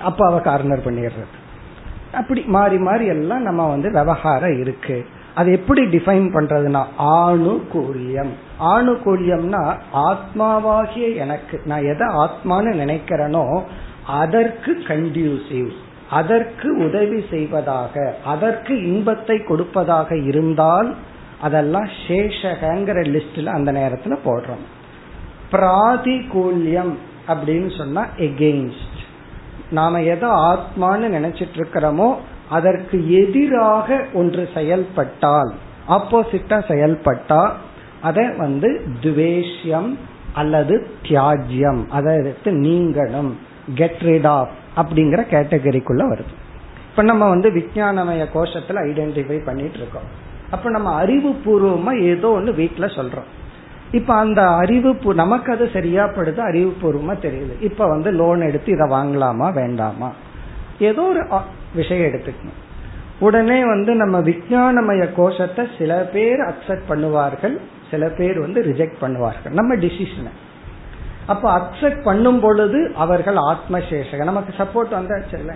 [0.00, 1.34] அப்பாவை கார்னர் பண்ணிடுறது.
[2.12, 5.06] அப்படி மாறி மாறி எல்லாம் நம்ம வந்து விவகாரம் இருக்கு.
[5.34, 8.30] அது எப்படி டிஃபைன் பண்றதுன்னா ஆணுகூல்யம்.
[8.60, 11.60] ஆணுகூல்யம்னா ஆத்மாவாகிய எனக்கு.
[11.64, 13.62] நான் எதை ஆத்மான்னு நினைக்கிறேனோ
[14.06, 15.70] அதற்கு கண்டியூசிவ்
[16.10, 18.14] அதற்கு உதவி செய்வதாக.
[18.24, 20.94] அதற்கு இன்பத்தை கொடுப்பதாக இருந்தால்
[21.40, 24.64] அதெல்லாம் சேஷகங்கிற லிஸ்ட்ல அந்த நேரத்துல போடுறோம்.
[25.52, 26.94] பிராதிகூல்யம்
[27.28, 29.00] அப்படின்னு சொன்னா எகெயின்ஸ்ட்
[29.70, 32.08] நாம எதை ஆத்மான்னு நினைச்சிட்டு இருக்கிறோமோ
[32.48, 35.52] அதற்கு எதிராக ஒன்று செயல்பட்டால்
[35.88, 37.52] ஆப்போசிட்டா செயல்பட்டா
[38.00, 38.68] அதை வந்து
[39.00, 39.90] துவேஷ்யம்
[40.32, 43.30] அல்லது தியாஜ்யம் அதை எடுத்து நீங்கணும்
[43.74, 46.34] கெட் ரிட் ஆஃப் அப்படிங்கிற கேட்டகரிக்குள்ள வருது.
[46.90, 50.08] இப்ப நம்ம வந்து விஞ்ஞானமய கோஷத்துல ஐடென்டிஃபை பண்ணிட்டு இருக்கோம்
[50.50, 53.28] அப்ப நம்ம அறிவு பூர்வமா ஏதோ ஒன்று வீட்டில் சொல்றோம்.
[53.92, 57.60] இப்ப அந்த அறிவு நமக்கு அது சரியா படுது அறிவுபூர்வமா தெரியுது.
[57.60, 60.12] இப்ப வந்து லோன் எடுத்து இதை வாங்கலாமா வேண்டாமா?
[60.78, 61.26] ஏதோ ஒரு
[61.74, 62.60] விஷயம் எடுத்துக்கணும்.
[63.18, 67.58] உடனே வந்து நம்ம விஞ்ஞானமய கோஷத்தை சில பேர் அக்செப்ட் பண்ணுவார்கள்
[67.90, 69.50] சில பேர் வந்து ரிஜெக்ட் பண்ணுவார்கள்.
[69.50, 70.32] நம்ம டிசிஷனை
[71.26, 75.52] அப்ப அக்செப்ட் பண்ணும் பொழுது அவர்கள் ஆத்மசேஷக நமக்கு சப்போர்ட் வந்தாச்சு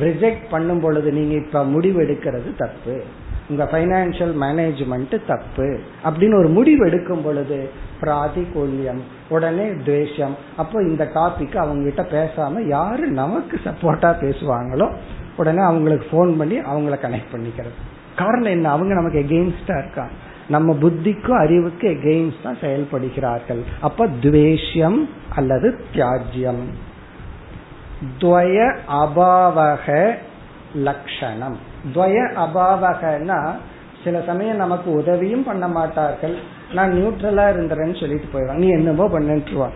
[0.00, 3.02] ரிஜெக்ட் பண்ணும் பொழுது நீங்க இப்ப முடிவு எடுக்கிறது தப்பு.
[3.48, 7.70] உங்க பைனான்சியல் மேனேஜ்மெண்ட் தப்பு அப்படின்னு ஒரு முடிவு எடுக்கும் பொழுது
[8.00, 10.36] பிராதிகூல்யம் உடனே துவேஷம்.
[10.56, 14.94] அப்போ இந்த டாபிக் அவங்க கிட்ட பேசாம யாரு நமக்கு சப்போர்ட்டா பேசுவாங்களோ
[15.36, 17.70] உடனே அவங்களுக்கு போன் பண்ணி அவங்கள கனெக்ட் பண்ணிக்கிறது.
[18.16, 18.70] காரணம் என்ன?
[18.70, 20.12] அவங்க நமக்கு எகெயின்ஸ்டா இருக்காங்க.
[20.48, 23.62] நம்ம புத்திக்கும் அறிவுக்கு எகெயின்ஸ்டா செயல்படுகிறார்கள்.
[23.80, 26.64] அப்ப துவேஷ்யம் அல்லது தியாஜ்யம்.
[28.18, 30.14] துவய அபாவக
[30.74, 31.56] லட்சணம்
[31.94, 33.54] துவய அபாவகனா
[34.04, 36.36] சில சமயம் நமக்கு உதவியும் பண்ண மாட்டார்கள்.
[36.72, 38.54] நான் நியூட்ரலா இருந்துறேன்னு சொல்லிட்டு போயிடுவாங்க.
[38.54, 39.70] நீ என்னமோ பண்ணுவான்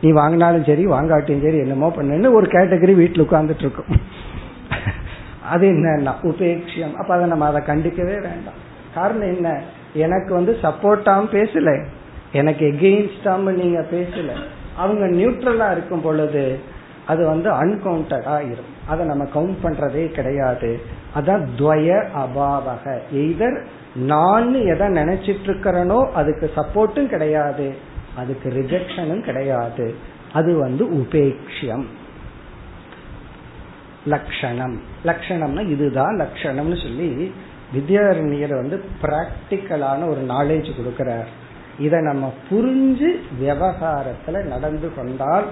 [0.00, 4.00] நீ வாங்கினாலும் சரி வாங்காட்டியும் சரி என்னமோ பண்ணுன்னு ஒரு கேட்டகரி வீட்டில் உட்கார்ந்துட்டு இருக்கும்
[5.48, 6.94] அது என்னன்னா உபேட்சியம்.
[6.94, 8.68] அப்ப அதை நம்ம அதை கண்டிக்கவே வேண்டாம்.
[8.94, 9.60] காரணம் என்ன?
[9.92, 11.84] எனக்கு வந்து சப்போர்ட்டாம் பேசல.
[12.32, 14.32] எனக்கு எகெயின்ஸ்டாம் நீங்க பேசல.
[14.76, 16.60] அவங்க நியூட்ரலா இருக்கும் பொழுது
[17.06, 20.80] அது வந்து அன்கவுண்டடா இருக்கும் அதை நம்ம கவுண்ட் பண்றதே கிடையாது.
[21.16, 22.98] அதான் துவய அபாவக.
[23.14, 23.64] எய்தர்
[23.94, 27.74] நான் எதை நினைச்சிட்டு இருக்கிறனோ அதுக்கு சப்போர்ட்டும் கிடையாது.
[28.16, 29.94] அதுக்கு ரிஜெக்ஷனும் கிடையாது.
[30.32, 31.84] அது வந்து உபேக்ஷியம்.
[34.06, 37.32] லட்சணம் லட்சணம்னா இதுதான் லட்சணம்னு சொல்லி
[37.74, 41.28] வித்யாரண்யர் வந்து பிராக்டிக்கலான ஒரு நாலேஜ் கொடுக்கிறார்.
[41.78, 43.10] இதை நம்ம புரிஞ்சு
[43.40, 45.44] விவகாரத்துல நடந்து கொண்டால்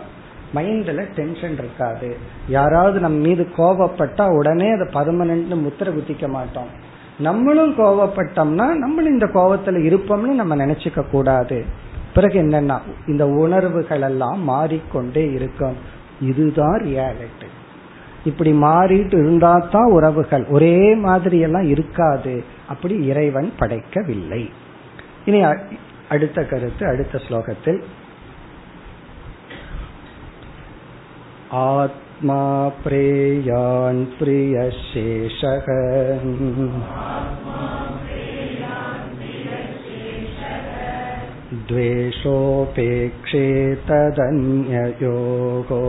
[0.54, 2.16] மைண்ட்ல டென்ஷன் இருக்காது.
[2.48, 6.70] யாராவது நம்ம மீது கோபப்பட்டா உடனே அதை பர்மனன்ட் முத்திர குத்திக்க மாட்டோம்.
[7.18, 11.64] நம்மளும் கோவப்பட்டோம்னா நம்மளும் இந்த கோபத்துல இருப்போம்னு நம்ம நினைச்சுக்க கூடாது.
[12.14, 15.76] பிறகு என்னன்னா இந்த உணர்வுகள் எல்லாம் மாறிக்கொண்டே இருக்கும்.
[16.20, 17.48] இதுதான் ரியாலிட்டி
[18.24, 20.44] இப்படி மாறிட்டு இருந்தா தான் உறவுகள்.
[20.46, 22.44] ஒரே மாதிரி எல்லாம் இருக்காது.
[22.68, 24.50] அப்படி இறைவன் படைக்கவில்லை.
[25.24, 25.42] இனி
[26.08, 27.80] அடுத்த கருத்து அடுத்த ஸ்லோகத்தில்
[31.56, 32.42] आत्मा
[32.84, 35.68] प्रेयान् प्रियशेषः
[41.68, 43.46] द्वेषोपेक्षे
[43.88, 45.80] तदन्ययोगो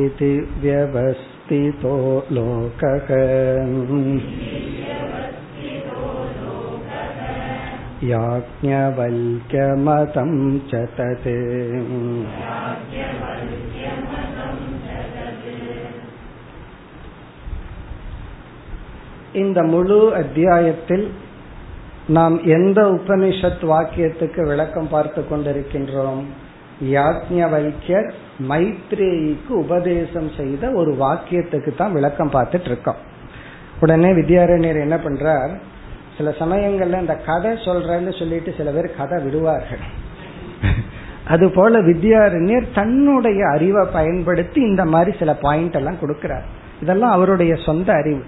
[0.00, 0.32] इति
[0.66, 1.96] व्यवस्थितो
[2.32, 3.08] लोकः
[8.05, 11.27] याज्ञवल्क्यमतं च तत्
[19.33, 21.11] இந்த முழு அத்தியாயத்தில்
[22.07, 26.25] நாம் எந்த உபனிஷத் வாக்கியத்துக்கு விளக்கம் பார்த்து கொண்டிருக்கின்றோம்
[26.91, 28.13] யாக்ஞவல்யர்
[28.47, 32.95] மைத்ரேயிக்கு உபதேசம் செய்த ஒரு வாக்கியத்துக்கு தான் விளக்கம் பார்த்துட்டு இருக்கோம்
[33.79, 35.61] உடனே வித்யாரண்யர் என்ன பண்றார்
[36.16, 39.84] சில சமயங்கள்ல இந்த கதை சொல்றேன்னு சொல்லிட்டு சில பேர் கதை விடுவார்கள்.
[41.28, 46.44] அது போல வித்யாரண்யர் தன்னுடைய அறிவை பயன்படுத்தி இந்த மாதிரி சில பாயிண்ட் எல்லாம் கொடுக்கிறார்.
[46.82, 48.24] இதெல்லாம் அவருடைய சொந்த அறிவு.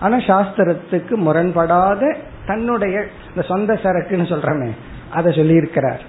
[0.00, 2.16] ஆனா சாஸ்திரத்துக்கு முரண்படாத
[2.46, 4.70] தன்னுடைய இந்த சொந்த சரக்குன்னு சொல்றமே
[5.12, 6.02] அதை சொல்லியிருக்கிறார்.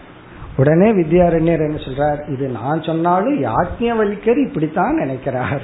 [0.55, 2.31] உடனே வித்யாரண்யர் என்ன சொல்றார்?
[2.33, 5.61] இது நான் சொன்னாலும் யாஜ்யவல்யர் இப்படித்தான் நினைக்கிறார்.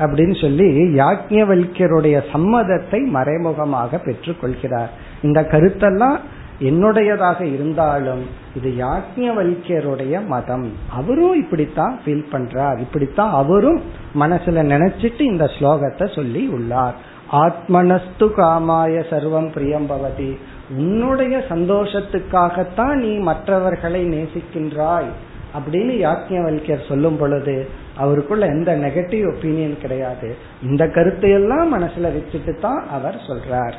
[0.00, 4.90] அப்படின்னு சொல்லி யாக்ஞவல்யருடைய சம்மதத்தை மறைமுகமாக பெற்றுக் கொள்கிறார்
[5.22, 6.18] இந்த கருத்தெல்லாம்
[6.60, 8.22] என்னுடையதாக இருந்தாலும்
[8.54, 10.72] இது யாக்ஞவல்யருடைய மதம்.
[10.88, 12.78] அவரும் இப்படித்தான் ஃபீல் பண்றார்.
[12.78, 13.80] இப்படித்தான் அவரும்
[14.14, 16.94] மனசுல நினைச்சிட்டு இந்த ஸ்லோகத்தை சொல்லி உள்ளார்.
[17.32, 20.36] ஆத்மனஸ்து காமாய சர்வம் பிரியம்பவதி
[20.76, 25.10] உன்னுடைய சந்தோஷத்துக்காகத்தான் நீ மற்றவர்களை நேசிக்கின்றாய்.
[25.58, 30.36] அப்படின்னு யாக்கியவல்யர் சொல்லும் பொழுது அவருக்குள்ள எந்த நெகட்டிவ் ஒப்பீனியன் கிடையாது.
[30.62, 33.74] இந்த கருத்தையெல்லாம் மனசுல வச்சுட்டு தான் அவர் சொல்றார்.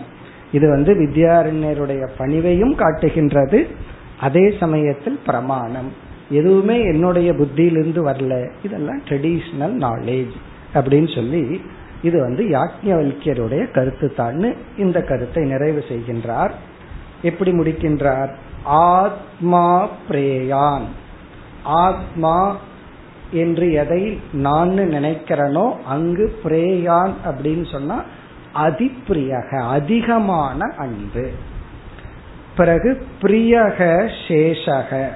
[0.51, 3.67] இது வந்து வித்யாரண்யருடைய பணிவையும் காட்டுகின்றது.
[4.19, 5.93] அதே சமயத்தில் பிரமாணம்.
[6.29, 8.51] எதுவுமே என்னுடைய புத்தியிலிருந்து வரல.
[8.63, 10.31] இதெல்லாம் ட்ரெடிஷ்னல் நாலேஜ்
[10.73, 11.61] அப்படின்னு சொல்லி
[12.03, 16.51] இது வந்து யாக்ஞவல்யருடைய கருத்து தான் இந்த கருத்தை நிறைவு செய்கின்றார்.
[17.21, 18.29] எப்படி முடிக்கின்றார்?
[18.63, 20.85] ஆத்மா பிரேயான்.
[21.63, 22.57] ஆத்மா
[23.31, 28.03] என்று எதை நான் நினைக்கிறனோ அங்கு பிரேயான் அப்படின்னு சொன்னா
[28.63, 31.31] அதிப்பிரியக அதிகமான அன்பு.
[32.57, 35.07] பிறகு பிரியக சேஷக.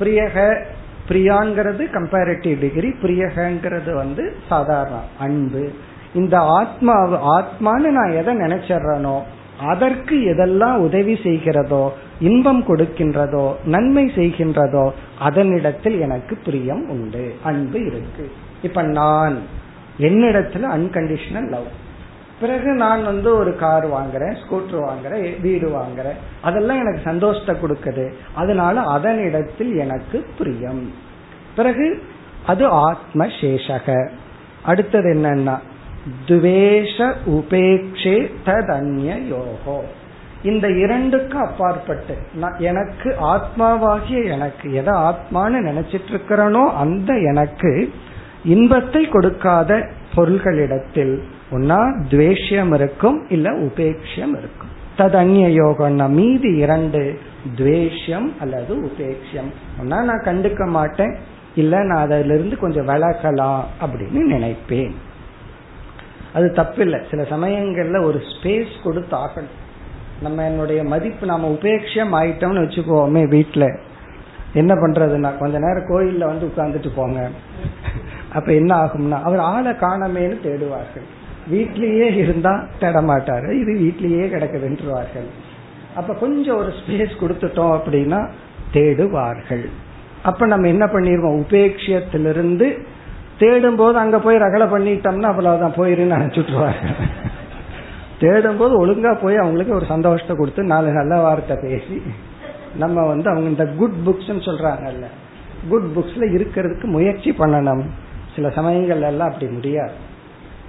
[0.00, 0.64] பிரியக
[1.08, 5.72] பிரியாங்கிறது கம்பேரிட்டிவ் டிகிரி பிரியகங்கிறது வந்து சாதாரண அன்பு.
[6.14, 6.92] இந்த ஆத்மா
[7.38, 9.22] ஆத்மான்னு நான் எதை நினைச்சிடறனோ
[9.68, 17.34] அதற்கு எதெல்லாம் உதவி செய்கிறதோ இன்பம் கொடுக்கின்றதோ நன்மை செய்கின்றதோ அதனிடத்தில் எனக்கு பிரியம் உண்டு.
[17.42, 18.32] அன்பு இருக்கு.
[18.62, 19.38] இப்ப நான்
[19.98, 21.66] என்னிடத்துல அன்கண்டிஷனல் லவ்
[22.40, 26.16] பிறகு நான் வந்து ஒரு கார் வாங்குறேன் ஸ்கூட்டர் வாங்குறேன் வீடு வாங்குறேன்.
[26.40, 28.12] அதெல்லாம் எனக்கு சந்தோஷத்தை கொடுக்குது.
[28.34, 30.92] அதனால அதனிடத்தில் எனக்கு பிரியம்.
[31.56, 32.02] பிறகு
[32.46, 34.08] அது ஆத்ம சேஷக
[34.62, 35.58] அடுத்தது என்னன்னா
[36.26, 39.84] துவேஷ உபேக்ஷே ததன்ய யோகோ
[40.50, 42.14] இந்த இரண்டுக்கும் அப்பாற்பட்டு.
[42.70, 47.72] எனக்கு ஆத்மாவாகிய எனக்கு எதை ஆத்மான்னு நினைச்சிட்டு இருக்கிறனோ அந்த எனக்கு
[48.44, 49.70] இன்பத்தை கொடுக்காத
[50.14, 51.14] பொருள்களிடத்தில்
[51.50, 51.80] ஒன்னா
[52.10, 54.72] துவேஷம் இருக்கும் இல்ல உபேக்ஷம் இருக்கும்.
[54.98, 57.02] ததன்ய யோகம்னா மீதி இரண்டு
[57.56, 61.14] துவேஷம் அல்லது உபேக்ஷம் ஒன்னா நான் கண்டுக்க மாட்டேன்
[61.62, 64.94] இல்ல நான் அதுல இருந்து கொஞ்சம் விளக்கலாம் அப்படின்னு நினைப்பேன்.
[66.34, 67.00] அது தப்பில்லை.
[67.10, 69.60] சில சமயங்கள்ல ஒரு ஸ்பேஸ் கொடுத்து ஆகணும்
[70.22, 73.78] நம்ம என்னுடைய மதிப்பு நாம உபேட்சம் ஆயிட்டோம்னு வச்சுக்கோமே வீட்டில்
[74.52, 77.28] என்ன பண்றதுன்னா கொஞ்ச நேரம் கோயில்ல வந்து உட்கார்ந்துட்டு போங்க.
[78.32, 81.06] அப்ப என்ன ஆகும்னா அவர் ஆளை காணமேனு தேடுவார்கள்.
[81.52, 85.28] வீட்லயே இருந்தா தேடமாட்டாரு இது இது வீட்லயே கிடக்குதுன்றுவார்கள்.
[85.94, 88.28] அப்ப கொஞ்சம் ஒரு ஸ்பேஸ் கொடுத்துட்டோம் அப்படின்னா
[88.72, 89.68] தேடுவார்கள்.
[90.22, 91.44] அப்ப நம்ம என்ன பண்ணிருவோம்?
[91.44, 92.78] உபேட்சியத்திலிருந்து
[93.38, 96.88] தேடும் போது அங்க போய் ரகலை பண்ணிட்டோம்னா அவ்வளவுதான் போயிருன்னு நினைச்சுட்டுருவாங்க
[98.20, 102.02] தேடும் போது ஒழுங்கா போய் அவங்களுக்கு ஒரு சந்தோஷத்தை கொடுத்து நாலு நல்ல வார்த்தை பேசி
[102.76, 105.06] நம்ம வந்து அவங்க இந்த குட் புக்ஸ் சொல்றாங்கல்ல
[105.68, 107.84] குட் புக்ஸ்ல இருக்கிறதுக்கு முயற்சி பண்ணணும்.
[108.34, 109.94] சில சமயங்கள்ல எல்லாம் அப்படி முடியாது.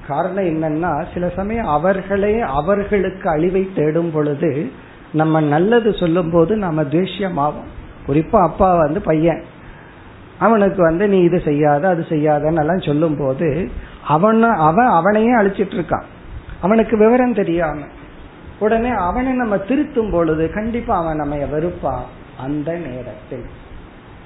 [0.07, 4.71] காரணம் என்னன்னா சில சமயம் அவர்களே அவர்களுக்கு அழிவை தேடும் பொழுது
[5.13, 7.69] நம்ம நல்லது சொல்லும் போது நம்ம துவேஷியமாகும்
[8.07, 9.43] குறிப்பா அப்பா வந்து பையன்.
[10.39, 13.69] அவனுக்கு வந்து நீ இது செய்யாத அது செய்யாதன்னு எல்லாம் சொல்லும் போது
[14.15, 16.05] அவன் அவன் அவனையே அழிச்சிட்டு இருக்கான்.
[16.65, 17.81] அவனுக்கு விவரம் தெரியாம.
[18.59, 22.05] உடனே அவனை நம்ம திருத்தும் பொழுது கண்டிப்பா அவன் நம்ம வெறுப்பான்
[22.39, 23.45] அந்த நேரத்தில்.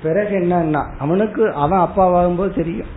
[0.04, 2.92] பிறகு என்னன்னா அவனுக்கு அவன் அப்பாவாகும்போது தெரியும்.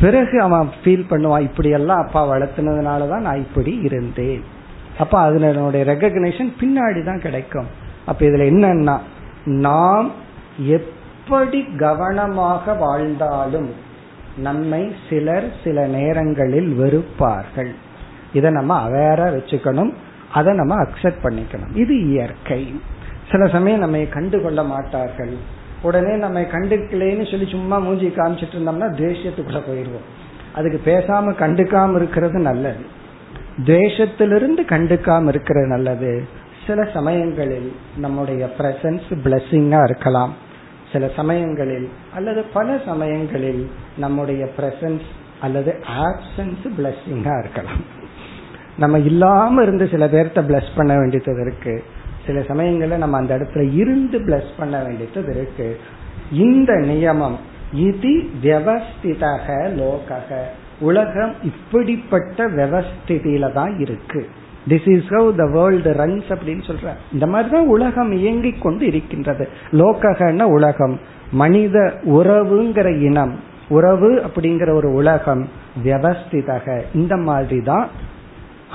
[0.00, 4.44] பிறகு அவன் ஃபீல் பண்ணுவான் இப்படி எல்லாம் அப்பா வளர்த்துனதுனாலதான் நான் இப்படி இருந்தேன்.
[4.98, 7.68] அப்ப அதனுடைய ரெகக்னேஷன் பின்னாடி தான் கிடைக்கும்.
[8.06, 8.96] அப்ப இதுல என்னன்னா
[9.44, 10.10] நாம்
[10.58, 13.70] எப்படி கவனமாக வாழ்ந்தாலும்
[14.38, 17.72] நம்மை சிலர் சில நேரங்களில் வெறுப்பார்கள்.
[18.32, 19.92] இதை நம்ம அவேரா வச்சுக்கணும்.
[20.32, 21.76] அதை நம்ம அக்செப்ட் பண்ணிக்கணும்.
[21.76, 22.80] இது இயற்கை.
[23.30, 25.36] சில சமயம் நம்ம கண்டுகொள்ள மாட்டார்கள்.
[25.82, 30.06] உடனே நம்ம கண்டுக்கலேன்னு சொல்லி சும்மா மூஞ்சி காமிச்சிட்டு இருந்தோம்னா தேசியத்துக்குள்ள போயிடுவோம்.
[30.54, 32.84] அதுக்கு பேசாம கண்டுக்காம இருக்கிறது நல்லது.
[33.64, 36.28] தேசத்திலிருந்து கண்டுக்காம இருக்கிறது நல்லது.
[36.66, 40.34] சில சமயங்களில் நம்முடைய பிரசன்ஸ் பிளஸ்ஸிங்கா இருக்கலாம்.
[40.92, 45.06] சில சமயங்களில் அல்லது பல சமயங்களில் நம்முடைய பிரசன்ஸ்
[45.40, 47.95] அல்லது ஆப்சன்ஸ் பிளஸ்ஸிங்கா இருக்கலாம்.
[48.78, 51.84] நம்ம இல்லாம இருந்து சில பேர்த்த பிளஸ் பண்ண வேண்டியது இருக்கு.
[52.26, 55.80] சில சமயங்கள்ல நம்ம அந்த இடத்துல இருந்து பிளஸ் பண்ண வேண்டியது இருக்கு.
[56.32, 57.36] இந்த நியமம்
[57.72, 60.38] இது வியவஸ்திதக லோகக.
[60.80, 64.26] உலகம் இப்படிப்பட்ட வியவஸ்திதியில தான் இருக்கு.
[64.68, 66.88] This is how the world runs அப்படின்னு சொல்ற.
[67.12, 69.48] இந்த மாதிரிதான் உலகம் இயங்கிக் கொண்டு இருக்கின்றது.
[69.72, 71.00] லோககன உலகம்.
[71.32, 73.40] மனித உறவுங்கிற இனம்.
[73.68, 75.48] உறவு அப்படிங்கிற ஒரு உலகம்.
[75.84, 76.82] வியவஸ்திதக.
[76.94, 77.88] இந்த மாதிரி தான்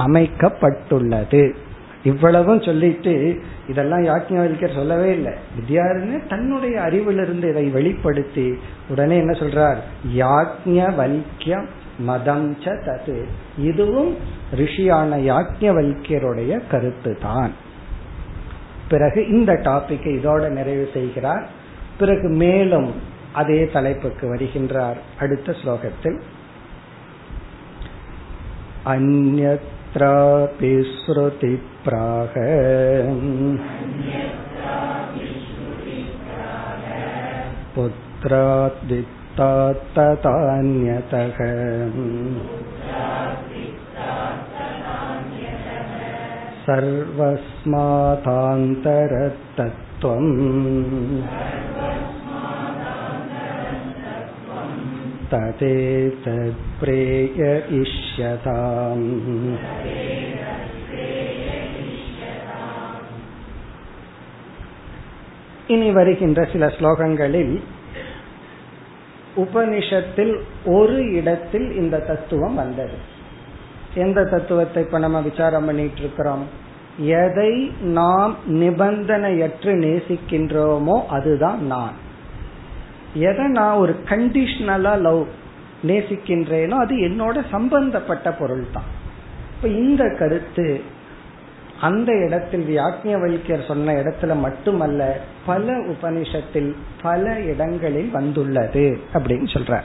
[0.06, 1.56] அமைக்கப்பட்டுள்ளது.
[2.04, 5.34] இவ்வளவும் சொல்லிட்டு இதெல்லாம் யாக்கியவல்யர் சொல்லவே இல்லை.
[5.60, 8.58] வித்யாரண்ய தன்னுடைய அறிவிலிருந்து இதை வெளிப்படுத்தி
[8.89, 9.78] உடனே என்ன சொல்றார்?
[10.16, 13.26] யாக்ஞவல்யம் மதம் ச தது.
[13.58, 14.18] இதுவும்
[14.56, 17.52] ரிஷியான யாக்ஞவல்யருடைய கருத்து தான்
[18.89, 21.49] பிறகு இந்த டாபிக்கை இதோட நிறைவு செய்கிறார்.
[21.99, 22.93] பிறகு மேலும்
[23.34, 26.20] அதே தலைப்புக்கு வருகின்றார் அடுத்த ஸ்லோகத்தில்.
[29.97, 32.35] अन्यत्रापि श्रुतिप्राह
[37.75, 41.39] पुत्रात् वित्तात् तथान्यतः
[55.31, 55.31] सर्वस्मातान्तरतत्त्वम्
[56.19, 57.41] तदेतत्प्रेय
[57.81, 59.07] इष्यताम्
[65.69, 67.55] இனி வருகின்ற சில ஸ்லோகங்களில்
[69.37, 70.35] உபனிஷத்தில்
[70.71, 72.99] ஒரு இடத்தில் இந்த தத்துவம் வந்தது
[73.95, 76.45] எந்த தத்துவத்தை இப்ப நம்ம விசாரம் பண்ணிட்டு இருக்கிறோம்
[77.19, 77.53] எதை
[77.93, 81.97] நாம் நிபந்தனையற்று நேசிக்கின்றோமோ அதுதான் நான்
[83.14, 85.28] எதை நான் ஒரு கண்டிஷனலா லவ்
[85.84, 88.84] நேசிக்கின்றேனோ அது என்னோட சம்பந்தப்பட்ட பொருள் தான்
[89.55, 90.82] இப்ப இந்த கருத்து
[91.80, 99.84] அந்த இடத்தில் வியாக்கியவல்யர் சொன்ன இடத்துல மட்டுமல்ல பல உபனிஷத்தில் பல இடங்களில் வந்துள்ளது அப்படின்னு சொல்றார்.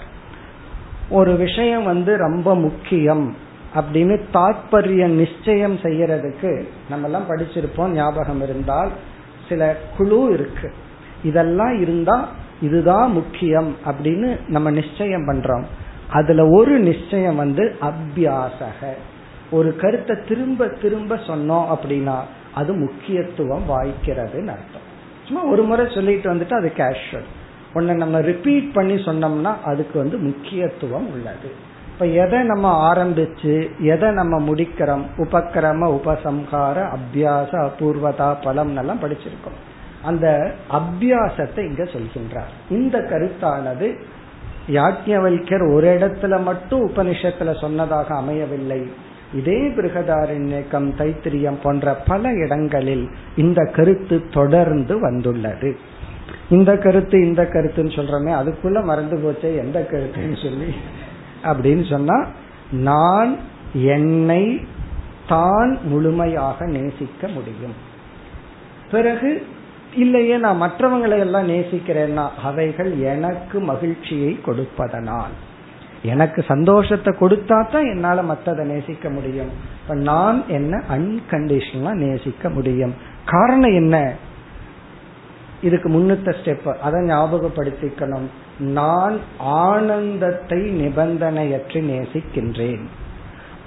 [1.10, 3.34] ஒரு விஷயம் வந்து ரொம்ப முக்கியம்
[3.74, 8.90] அப்படின்னு தாற்பரிய நிச்சயம் செய்யறதுக்கு நம்ம எல்லாம் படிச்சிருப்போம் ஞாபகம் இருந்தால்
[9.48, 10.72] சில குழு இருக்கு.
[11.24, 12.28] இதெல்லாம் இருந்தா
[12.60, 15.64] இதுதான் முக்கியம் அப்படின்னு நம்ம நிச்சயம் பண்றோம்.
[16.10, 18.94] அதுல ஒரு நிச்சயம் வந்து அபியாசக.
[19.50, 22.14] ஒரு கருத்தை திரும்ப திரும்ப சொன்னோம் அப்படின்னா
[22.54, 24.84] அது முக்கியத்துவம் வாய்க்கிறதுன்னு அர்த்தம்.
[25.24, 27.24] சும்மா ஒரு முறை சொல்லிட்டு வந்துட்டு அது கேஷுவல்
[27.74, 31.74] ஒன்னு நம்ம ரிப்பீட் பண்ணி சொன்னோம்னா அதுக்கு வந்து முக்கியத்துவம் உள்ளது.
[31.92, 35.02] இப்ப எதை நம்ம ஆரம்பிச்சு எதை நம்ம முடிக்கிறோம்?
[35.16, 39.58] உபக்கிரம உபசம்ஹார அபியாச அபூர்வதா பலம் எல்லாம் படிச்சிருக்கோம்.
[40.06, 40.26] அந்த
[40.70, 43.88] அபியாசத்தை இங்க சொல்கின்றார் இந்த கருத்தானது
[44.70, 48.80] யாஜ்ஞவல்யர் ஒரு இடத்துல மட்டும் உபனிஷத்துல சொன்னதாக அமையவில்லை.
[49.34, 55.70] இதே பிருகதாரண்யக்கம் தைத்திரியம் போன்ற பல இடங்களில் இந்த கருத்து தொடர்ந்து வந்துள்ளது.
[56.50, 60.70] இந்த கருத்து இந்த கருத்துன்னு சொல்றமே அதுக்குள்ள மறந்து போச்சே எந்த கருத்துன்னு சொல்லி.
[61.44, 62.18] அப்படின்னு சொன்னா
[62.70, 63.36] நான்
[63.72, 64.44] என்னை
[65.28, 67.76] தான் முழுமையாக நேசிக்க முடியும்.
[68.90, 69.30] பிறகு
[69.96, 75.34] இல்லையே நான் மற்றவங்களை எல்லாம் நேசிக்கிறேன்னா அவைகள் எனக்கு மகிழ்ச்சியை கொடுப்பதனால்.
[76.02, 79.50] எனக்கு சந்தோஷத்தை கொடுத்தா தான் என்னால மற்றதை நேசிக்க முடியும்.
[79.82, 82.94] இப்ப நான் என்ன அன்கண்டிஷனலா நேசிக்க முடியும்.
[83.24, 84.12] காரணம் என்ன?
[85.62, 88.28] இதுக்கு முன்னுத்த ஸ்டெப் அதை ஞாபகப்படுத்திக்கணும்.
[88.58, 92.84] நான் ஆனந்தத்தை நிபந்தனையற்றி நேசிக்கின்றேன்.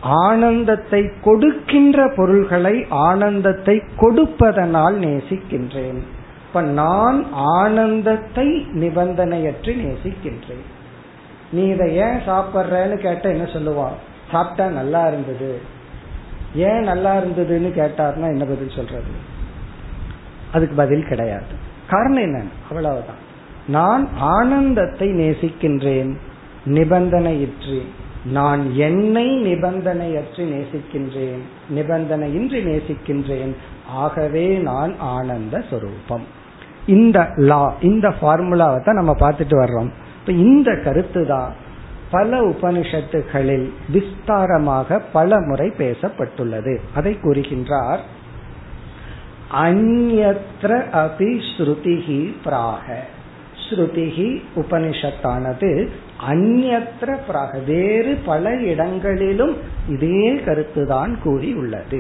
[0.02, 6.00] ஆனந்தத்தை கொடுக்கின்ற பொருள்களை ஆனந்தத்தை கொடுப்பதனால் நேசிக்கின்றேன்.
[6.50, 10.66] இப்ப நான் ஆனந்தத்தை நிபந்தனையற்றி நேசிக்கின்றேன்.
[11.52, 13.97] நீ இதை ஏன் சாப்பிட்றன்னு கேட்ட என்ன சொல்லுவான்
[14.32, 15.62] சாப்பிட்டா நல்லா இருந்தது.
[16.56, 19.12] ஏன் நல்லா இருந்ததுன்னு கேட்டார்னா என்ன பதில் சொல்றது?
[20.52, 21.54] அதுக்கு பதில் கிடையாது.
[21.89, 23.22] காரணம் என்ன அவ்வளவுதான்.
[23.68, 26.18] நான் ஆனந்தத்தை நேசிக்கின்றேன்
[26.66, 27.82] நிபந்தனையின்றி.
[28.26, 31.39] நான் என்னை நிபந்தனையற்றி நேசிக்கின்றேன்
[31.76, 33.56] நிபந்தனையின்றி நேசிக்கின்றேன்.
[33.88, 36.38] ஆகவே நான் ஆனந்த சொரூபம்.
[36.90, 37.18] இந்த
[37.50, 39.90] லா இந்த ஃபார்முலாவை தான் நம்ம பார்த்துட்டு வர்றோம்.
[40.20, 41.52] இப்ப இந்த கருத்து தான்
[42.12, 46.74] பல உபனிஷத்துகளில் விஸ்தாரமாக பல முறை பேசப்பட்டுள்ளது.
[46.96, 48.02] அதை கூறுகின்றார்
[49.64, 50.72] அந்யத்ர
[51.04, 52.88] அபி ஸ்ருதிஹி பிராக.
[53.64, 55.72] ஸ்ருதிஹி உபனிஷத்தானது
[56.30, 57.64] அந்யத்ர பிராக.
[57.66, 59.56] வேறு பல இடங்களிலும்
[59.90, 62.00] இதே கருத்துதான் கூறியுள்ளது.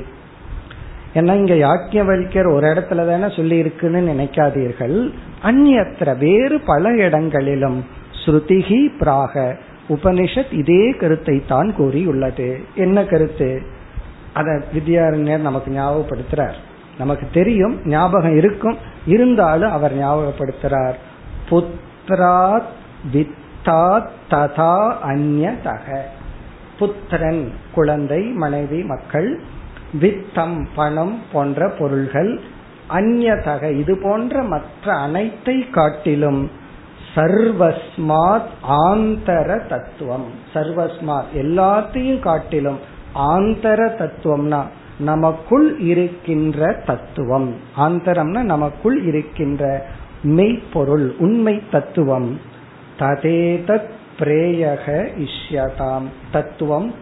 [1.13, 5.13] ஏன்னா இங்க யாக்கியவல்யர் ஒரு இடத்துல தானே சொல்லி இருக்குன்னு நினைக்காதீர்கள்.
[5.43, 7.85] அந்நியத்திர வேறு பல இடங்களிலும்
[8.25, 9.57] ஸ்ருதிகி பிராக
[9.89, 12.59] உபனிஷத் இதே கருத்தை தான் கூறியுள்ளது.
[12.75, 13.61] என்ன கருத்து?
[14.33, 16.53] அத வித்யாரண்யர் நமக்கு ஞாபகப்படுத்துறார்.
[16.97, 18.77] நமக்கு தெரியும் ஞாபகம் இருக்கும்.
[19.05, 20.93] இருந்தாலும் அவர் ஞாபகப்படுத்துறார்.
[21.49, 22.69] புத்திராத்
[23.13, 25.97] வித்தாத் ததா அந்நதக.
[26.79, 29.39] புத்திரன் குழந்தை மனைவி மக்கள்
[29.93, 32.41] வித்தம் பணம் போன்ற பொருள்கள்
[32.89, 36.51] அந்நதக இது போன்ற மற்ற அனைத்தை காட்டிலும்
[37.15, 40.25] சர்வஸ்மாத் ஆந்தர தத்துவம்.
[40.53, 42.79] சர்வஸ்மாத் எல்லாத்தையும் காட்டிலும்
[43.15, 44.63] ஆந்தர தத்துவம்னா
[44.99, 47.55] நமக்குள் இருக்கின்ற தத்துவம்.
[47.77, 49.85] ஆந்தரம்னா நமக்குள் இருக்கின்ற
[50.23, 52.39] மெய்ப்பொருள் உண்மை தத்துவம்.
[52.99, 56.05] ததேதத் பிரேயக இஷ்யதாம்.
[56.31, 56.93] தத்துவம்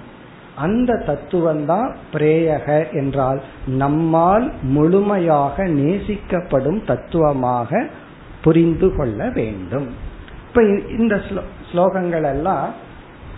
[0.57, 7.85] அந்த தத்துவம் தான் பிரேயக என்றால் நம்மால் முழுமையாக நேசிக்கப்படும் தத்துவமாக
[8.41, 9.87] புரிந்து கொள்ள வேண்டும்.
[10.47, 10.63] இப்ப
[10.97, 11.15] இந்த
[11.69, 12.67] ஸ்லோகங்கள் எல்லாம்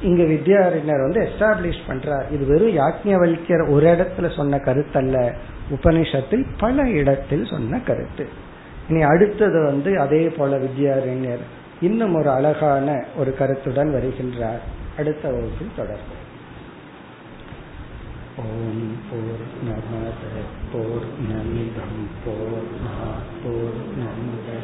[0.02, 2.28] இங்க வித்யாரண்யர் வந்து எஸ்டாப்ளிஷ் பண்றார்.
[2.32, 5.18] இது வெறும் யாக்ஞவல்யர் ஒரு இடத்துல சொன்ன கருத்தல்ல.
[5.72, 8.28] உபனிஷத்தில் பல இடத்தில் சொன்ன கருத்து.
[8.90, 11.44] இனி அடுத்தது வந்து அதே போல வித்யாரண்யர்
[11.82, 14.64] இன்னும் ஒரு அழகான ஒரு கருத்துடன் வருகின்றார்.
[14.98, 16.16] அடுத்த வகுப்பில் தொடர்பு
[18.40, 20.24] ஓம் போர் நமத
[20.72, 22.68] போர் நமிதம் போர்
[23.44, 24.60] போர் நமுதே